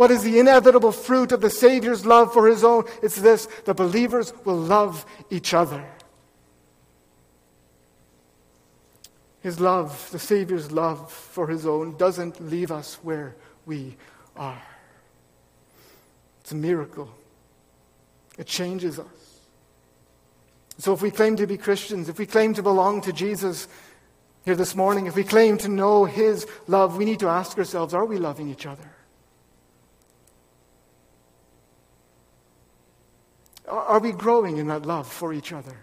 What 0.00 0.10
is 0.10 0.22
the 0.22 0.38
inevitable 0.38 0.92
fruit 0.92 1.30
of 1.30 1.42
the 1.42 1.50
Savior's 1.50 2.06
love 2.06 2.32
for 2.32 2.46
his 2.46 2.64
own? 2.64 2.84
It's 3.02 3.16
this 3.16 3.44
the 3.66 3.74
believers 3.74 4.32
will 4.46 4.56
love 4.56 5.04
each 5.28 5.52
other. 5.52 5.84
His 9.42 9.60
love, 9.60 10.10
the 10.10 10.18
Savior's 10.18 10.72
love 10.72 11.12
for 11.12 11.48
his 11.48 11.66
own, 11.66 11.98
doesn't 11.98 12.40
leave 12.40 12.72
us 12.72 12.94
where 13.02 13.36
we 13.66 13.94
are. 14.38 14.62
It's 16.40 16.52
a 16.52 16.56
miracle. 16.56 17.10
It 18.38 18.46
changes 18.46 18.98
us. 18.98 19.40
So, 20.78 20.94
if 20.94 21.02
we 21.02 21.10
claim 21.10 21.36
to 21.36 21.46
be 21.46 21.58
Christians, 21.58 22.08
if 22.08 22.18
we 22.18 22.24
claim 22.24 22.54
to 22.54 22.62
belong 22.62 23.02
to 23.02 23.12
Jesus 23.12 23.68
here 24.46 24.56
this 24.56 24.74
morning, 24.74 25.04
if 25.04 25.14
we 25.14 25.24
claim 25.24 25.58
to 25.58 25.68
know 25.68 26.06
His 26.06 26.46
love, 26.68 26.96
we 26.96 27.04
need 27.04 27.20
to 27.20 27.28
ask 27.28 27.58
ourselves 27.58 27.92
are 27.92 28.06
we 28.06 28.16
loving 28.16 28.48
each 28.48 28.64
other? 28.64 28.94
Are 33.70 34.00
we 34.00 34.12
growing 34.12 34.56
in 34.56 34.66
that 34.68 34.84
love 34.84 35.10
for 35.10 35.32
each 35.32 35.52
other? 35.52 35.76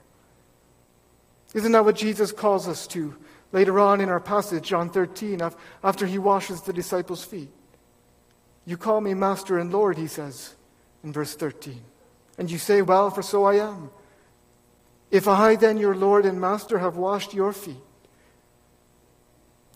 Isn't 1.54 1.72
that 1.72 1.86
what 1.86 1.96
Jesus 1.96 2.32
calls 2.32 2.68
us 2.68 2.86
to 2.88 3.16
later 3.52 3.80
on 3.80 4.02
in 4.02 4.10
our 4.10 4.20
passage, 4.20 4.68
John 4.68 4.90
13, 4.90 5.42
after 5.84 6.06
he 6.06 6.18
washes 6.18 6.62
the 6.62 6.74
disciples' 6.74 7.24
feet? 7.24 7.50
You 8.66 8.78
call 8.78 9.00
me 9.00 9.14
Master 9.14 9.58
and 9.58 9.72
Lord, 9.72 9.98
he 9.98 10.08
says 10.08 10.56
in 11.04 11.14
verse 11.14 11.36
13. 11.36 11.82
And 12.38 12.52
you 12.52 12.58
say, 12.58 12.82
Well, 12.82 13.10
for 13.10 13.22
so 13.22 13.46
I 13.46 13.56
am. 13.56 13.90
If 15.10 15.28
I, 15.28 15.56
then, 15.56 15.78
your 15.78 15.96
Lord 15.96 16.26
and 16.26 16.40
Master, 16.40 16.80
have 16.80 16.98
washed 16.98 17.34
your 17.34 17.54
feet, 17.54 17.78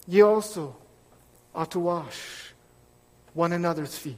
ye 0.05 0.22
also 0.22 0.76
ought 1.55 1.72
to 1.72 1.80
wash 1.80 2.53
one 3.34 3.53
another's 3.53 3.97
feet. 3.97 4.18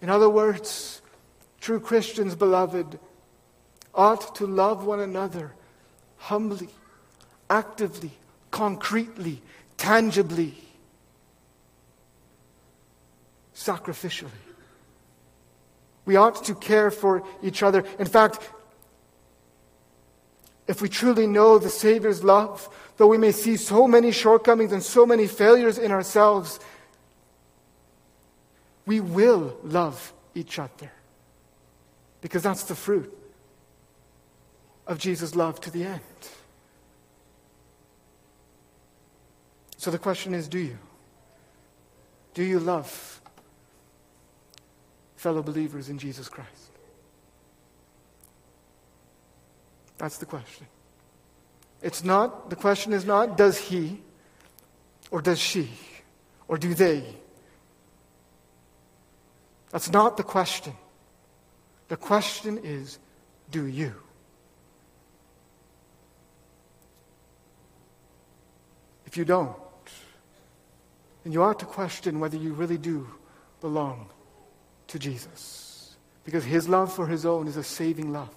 In 0.00 0.08
other 0.08 0.30
words, 0.30 1.02
True 1.64 1.80
Christians, 1.80 2.34
beloved, 2.34 2.98
ought 3.94 4.34
to 4.34 4.46
love 4.46 4.84
one 4.84 5.00
another 5.00 5.54
humbly, 6.18 6.68
actively, 7.48 8.10
concretely, 8.50 9.40
tangibly, 9.78 10.56
sacrificially. 13.54 14.28
We 16.04 16.16
ought 16.16 16.44
to 16.44 16.54
care 16.54 16.90
for 16.90 17.22
each 17.42 17.62
other. 17.62 17.82
In 17.98 18.08
fact, 18.08 18.40
if 20.68 20.82
we 20.82 20.90
truly 20.90 21.26
know 21.26 21.56
the 21.56 21.70
Savior's 21.70 22.22
love, 22.22 22.68
though 22.98 23.06
we 23.06 23.16
may 23.16 23.32
see 23.32 23.56
so 23.56 23.88
many 23.88 24.12
shortcomings 24.12 24.72
and 24.72 24.82
so 24.82 25.06
many 25.06 25.26
failures 25.26 25.78
in 25.78 25.92
ourselves, 25.92 26.60
we 28.84 29.00
will 29.00 29.56
love 29.62 30.12
each 30.34 30.58
other. 30.58 30.92
Because 32.24 32.42
that's 32.42 32.62
the 32.62 32.74
fruit 32.74 33.14
of 34.86 34.98
Jesus' 34.98 35.34
love 35.34 35.60
to 35.60 35.70
the 35.70 35.84
end. 35.84 36.00
So 39.76 39.90
the 39.90 39.98
question 39.98 40.32
is 40.32 40.48
do 40.48 40.58
you? 40.58 40.78
Do 42.32 42.42
you 42.42 42.60
love 42.60 43.20
fellow 45.16 45.42
believers 45.42 45.90
in 45.90 45.98
Jesus 45.98 46.30
Christ? 46.30 46.70
That's 49.98 50.16
the 50.16 50.24
question. 50.24 50.66
It's 51.82 52.02
not, 52.02 52.48
the 52.48 52.56
question 52.56 52.94
is 52.94 53.04
not, 53.04 53.36
does 53.36 53.58
he 53.58 54.00
or 55.10 55.20
does 55.20 55.38
she 55.38 55.68
or 56.48 56.56
do 56.56 56.72
they? 56.72 57.04
That's 59.72 59.90
not 59.90 60.16
the 60.16 60.22
question. 60.22 60.72
The 61.88 61.96
question 61.96 62.58
is, 62.62 62.98
do 63.50 63.66
you? 63.66 63.94
If 69.06 69.16
you 69.16 69.24
don't, 69.24 69.56
then 71.22 71.32
you 71.32 71.42
ought 71.42 71.58
to 71.60 71.66
question 71.66 72.20
whether 72.20 72.36
you 72.36 72.52
really 72.52 72.78
do 72.78 73.06
belong 73.60 74.08
to 74.88 74.98
Jesus. 74.98 75.96
Because 76.24 76.44
his 76.44 76.68
love 76.68 76.92
for 76.92 77.06
his 77.06 77.26
own 77.26 77.46
is 77.46 77.56
a 77.56 77.62
saving 77.62 78.12
love, 78.12 78.34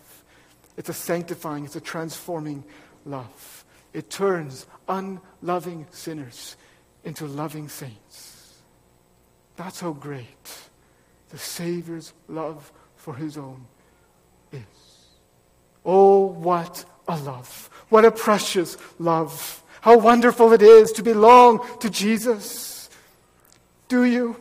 it's 0.75 0.89
a 0.89 0.93
sanctifying, 0.93 1.65
it's 1.65 1.75
a 1.75 1.81
transforming 1.81 2.63
love. 3.05 3.65
It 3.93 4.09
turns 4.09 4.67
unloving 4.87 5.87
sinners 5.89 6.55
into 7.03 7.25
loving 7.25 7.69
saints. 7.69 8.53
That's 9.55 9.79
how 9.79 9.93
great 9.93 10.69
the 11.29 11.37
Savior's 11.37 12.13
love 12.27 12.71
for 13.07 13.13
his 13.13 13.37
own 13.37 13.65
is. 14.51 14.59
Oh, 15.85 16.25
what 16.25 16.83
a 17.07 17.15
love! 17.15 17.69
What 17.87 18.03
a 18.03 18.11
precious 18.11 18.75
love! 18.99 19.63
How 19.79 19.97
wonderful 19.97 20.51
it 20.51 20.61
is 20.61 20.91
to 20.91 21.03
belong 21.03 21.65
to 21.79 21.89
Jesus. 21.89 22.89
Do 23.87 24.03
you? 24.03 24.35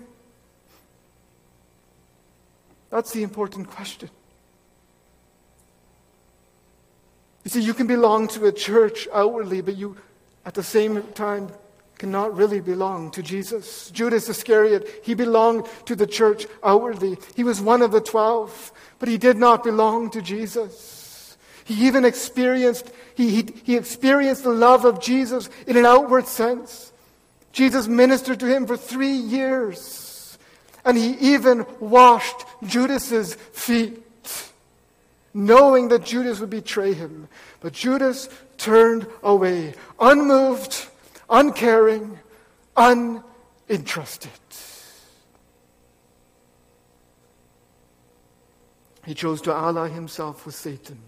That's 2.90 3.12
the 3.12 3.22
important 3.22 3.70
question. 3.70 4.10
You 7.44 7.50
see, 7.50 7.60
you 7.60 7.72
can 7.72 7.86
belong 7.86 8.26
to 8.34 8.46
a 8.46 8.52
church 8.52 9.06
outwardly, 9.14 9.60
but 9.60 9.76
you, 9.76 9.96
at 10.44 10.54
the 10.54 10.64
same 10.64 11.04
time, 11.12 11.50
cannot 11.98 12.36
really 12.36 12.60
belong 12.60 13.10
to 13.12 13.22
Jesus. 13.22 13.90
Judas 13.90 14.28
Iscariot, 14.28 15.00
he 15.02 15.14
belonged 15.14 15.66
to 15.86 15.96
the 15.96 16.06
church 16.06 16.46
outwardly. 16.62 17.16
He 17.34 17.44
was 17.44 17.60
one 17.60 17.82
of 17.82 17.90
the 17.90 18.00
twelve, 18.00 18.72
but 18.98 19.08
he 19.08 19.18
did 19.18 19.36
not 19.36 19.64
belong 19.64 20.10
to 20.10 20.22
Jesus. 20.22 21.36
He 21.64 21.86
even 21.86 22.04
experienced, 22.04 22.90
he, 23.14 23.30
he, 23.30 23.54
he 23.64 23.76
experienced 23.76 24.44
the 24.44 24.50
love 24.50 24.84
of 24.84 25.00
Jesus 25.00 25.48
in 25.66 25.76
an 25.76 25.86
outward 25.86 26.26
sense. 26.26 26.92
Jesus 27.52 27.88
ministered 27.88 28.40
to 28.40 28.46
him 28.46 28.66
for 28.66 28.76
three 28.76 29.16
years, 29.16 30.38
and 30.84 30.96
he 30.96 31.12
even 31.34 31.66
washed 31.80 32.44
Judas's 32.62 33.34
feet 33.34 34.02
knowing 35.32 35.88
that 35.88 36.04
Judas 36.04 36.40
would 36.40 36.48
betray 36.50 36.94
him. 36.94 37.28
But 37.60 37.74
Judas 37.74 38.28
turned 38.56 39.06
away, 39.22 39.74
unmoved, 40.00 40.86
uncaring, 41.28 42.18
uninterested. 42.76 44.30
He 49.04 49.14
chose 49.14 49.40
to 49.42 49.52
ally 49.52 49.88
himself 49.88 50.44
with 50.44 50.56
Satan, 50.56 50.98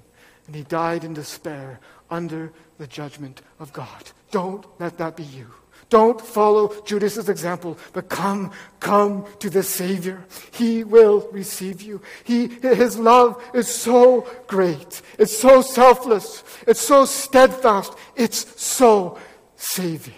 and 0.46 0.54
he 0.54 0.62
died 0.62 1.02
in 1.02 1.14
despair 1.14 1.80
under 2.10 2.52
the 2.78 2.86
judgment 2.86 3.42
of 3.58 3.72
God. 3.72 4.12
Don't 4.30 4.64
let 4.78 4.98
that 4.98 5.16
be 5.16 5.24
you. 5.24 5.48
Don't 5.90 6.20
follow 6.20 6.68
Judas's 6.84 7.28
example, 7.28 7.78
but 7.94 8.10
come, 8.10 8.52
come 8.78 9.24
to 9.38 9.48
the 9.48 9.62
Savior. 9.62 10.22
He 10.50 10.84
will 10.84 11.28
receive 11.32 11.80
you. 11.80 12.02
He, 12.24 12.46
his 12.46 12.98
love 12.98 13.42
is 13.54 13.68
so 13.68 14.28
great. 14.46 15.00
It's 15.18 15.36
so 15.36 15.62
selfless. 15.62 16.44
It's 16.66 16.80
so 16.80 17.06
steadfast. 17.06 17.94
It's 18.16 18.62
so 18.62 19.18
saving. 19.58 20.14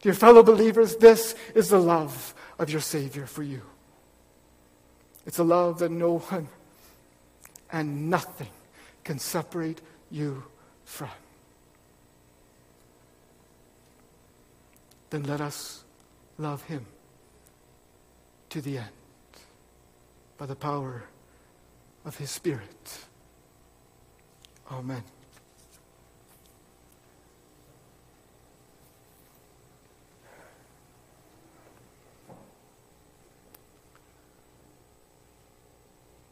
Dear 0.00 0.14
fellow 0.14 0.42
believers, 0.42 0.96
this 0.96 1.34
is 1.54 1.68
the 1.68 1.78
love 1.78 2.34
of 2.58 2.70
your 2.70 2.80
Savior 2.80 3.26
for 3.26 3.42
you. 3.42 3.60
It's 5.26 5.38
a 5.38 5.44
love 5.44 5.80
that 5.80 5.90
no 5.90 6.18
one 6.18 6.48
and 7.70 8.08
nothing 8.08 8.50
can 9.02 9.18
separate 9.18 9.82
you 10.10 10.44
from. 10.86 11.10
then 15.14 15.22
let 15.22 15.40
us 15.40 15.84
love 16.38 16.64
him 16.64 16.84
to 18.50 18.60
the 18.60 18.78
end 18.78 18.88
by 20.36 20.44
the 20.44 20.56
power 20.56 21.04
of 22.04 22.16
his 22.16 22.32
Spirit. 22.32 23.04
Amen. 24.72 25.04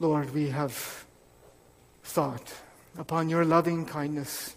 Lord, 0.03 0.34
we 0.34 0.48
have 0.48 1.07
thought 2.03 2.53
upon 2.98 3.28
your 3.28 3.44
loving 3.44 3.86
kindness 3.86 4.57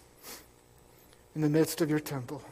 in 1.36 1.40
the 1.40 1.48
midst 1.48 1.80
of 1.80 1.88
your 1.88 2.00
temple. 2.00 2.42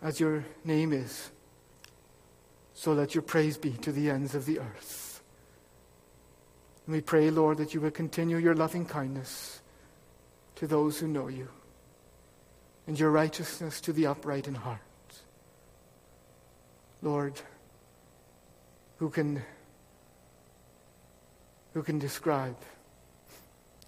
as 0.00 0.20
your 0.20 0.42
name 0.64 0.94
is, 0.94 1.28
so 2.72 2.94
let 2.94 3.14
your 3.14 3.20
praise 3.20 3.58
be 3.58 3.72
to 3.72 3.92
the 3.92 4.08
ends 4.08 4.34
of 4.34 4.46
the 4.46 4.58
earth. 4.58 5.20
And 6.86 6.94
we 6.94 7.02
pray, 7.02 7.28
Lord, 7.28 7.58
that 7.58 7.74
you 7.74 7.80
will 7.82 7.90
continue 7.90 8.38
your 8.38 8.54
loving 8.54 8.86
kindness 8.86 9.60
to 10.54 10.66
those 10.66 10.98
who 10.98 11.08
know 11.08 11.28
you, 11.28 11.48
and 12.86 12.98
your 12.98 13.10
righteousness 13.10 13.82
to 13.82 13.92
the 13.92 14.06
upright 14.06 14.48
in 14.48 14.54
heart. 14.54 14.80
Lord, 17.02 17.34
who 18.98 19.10
can, 19.10 19.42
who 21.74 21.82
can 21.82 21.98
describe 21.98 22.56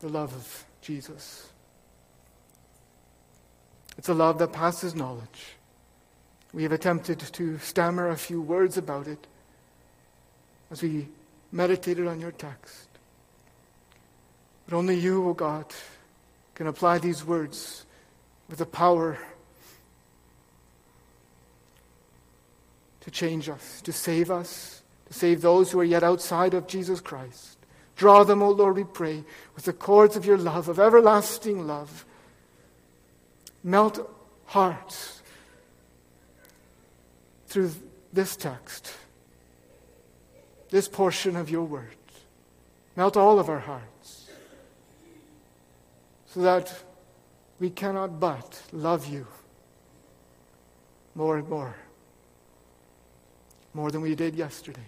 the 0.01 0.09
love 0.09 0.35
of 0.35 0.65
Jesus? 0.81 1.49
It's 3.99 4.09
a 4.09 4.15
love 4.15 4.39
that 4.39 4.53
passes 4.53 4.95
knowledge. 4.95 5.57
We 6.53 6.63
have 6.63 6.73
attempted 6.73 7.21
to 7.21 7.59
stammer 7.59 8.09
a 8.09 8.17
few 8.17 8.41
words 8.41 8.77
about 8.77 9.07
it 9.07 9.27
as 10.71 10.83
we 10.83 11.09
meditated 11.53 12.07
on 12.07 12.21
your 12.21 12.33
text. 12.33 12.87
But 14.67 14.77
only 14.77 14.97
you, 14.97 15.25
O 15.27 15.31
oh 15.31 15.35
God, 15.35 15.67
can 16.55 16.67
apply 16.67 16.99
these 16.99 17.25
words 17.25 17.85
with 18.49 18.59
the 18.59 18.67
power 18.67 19.19
to 23.01 23.11
change 23.11 23.49
us, 23.49 23.81
to 23.83 23.93
save 23.93 24.31
us, 24.31 24.80
save 25.11 25.43
those 25.43 25.71
who 25.71 25.81
are 25.81 25.85
yet 25.85 26.03
outside 26.03 26.55
of 26.55 26.67
Jesus 26.67 27.01
Christ. 27.01 27.59
Draw 27.97 28.25
them, 28.25 28.43
O 28.43 28.51
Lord, 28.51 28.77
we 28.77 28.85
pray, 28.85 29.25
with 29.55 29.65
the 29.65 29.73
cords 29.73 30.17
of 30.17 30.25
your 30.25 30.39
love, 30.39 30.69
of 30.69 30.79
everlasting 30.79 31.67
love. 31.67 32.05
Melt 33.63 34.11
hearts 34.47 35.23
through 37.47 37.73
this 38.13 38.37
text, 38.37 38.95
this 40.71 40.89
portion 40.89 41.37
of 41.37 41.51
your 41.51 41.65
word. 41.65 41.97
Melt 42.97 43.17
all 43.17 43.39
of 43.39 43.49
our 43.49 43.59
hearts 43.59 44.31
so 46.27 46.41
that 46.41 46.73
we 47.59 47.71
cannot 47.71 48.21
but 48.21 48.63
love 48.73 49.07
you 49.07 49.27
more 51.15 51.37
and 51.37 51.49
more, 51.49 51.75
more 53.75 53.91
than 53.91 54.01
we 54.01 54.15
did 54.15 54.35
yesterday, 54.35 54.87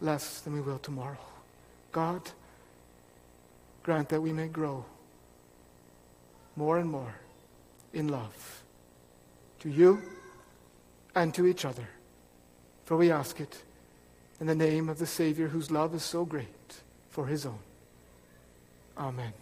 less 0.00 0.40
than 0.40 0.52
we 0.52 0.60
will 0.60 0.78
tomorrow. 0.78 1.18
God, 1.92 2.22
grant 3.82 4.08
that 4.10 4.20
we 4.20 4.32
may 4.32 4.48
grow 4.48 4.84
more 6.56 6.78
and 6.78 6.90
more 6.90 7.14
in 7.92 8.08
love 8.08 8.62
to 9.60 9.68
you 9.68 10.02
and 11.14 11.34
to 11.34 11.46
each 11.46 11.64
other. 11.64 11.88
For 12.84 12.96
we 12.96 13.10
ask 13.10 13.40
it 13.40 13.62
in 14.40 14.46
the 14.46 14.54
name 14.54 14.88
of 14.88 14.98
the 14.98 15.06
Savior 15.06 15.48
whose 15.48 15.70
love 15.70 15.94
is 15.94 16.02
so 16.02 16.24
great 16.24 16.80
for 17.10 17.26
his 17.26 17.46
own. 17.46 17.58
Amen. 18.96 19.32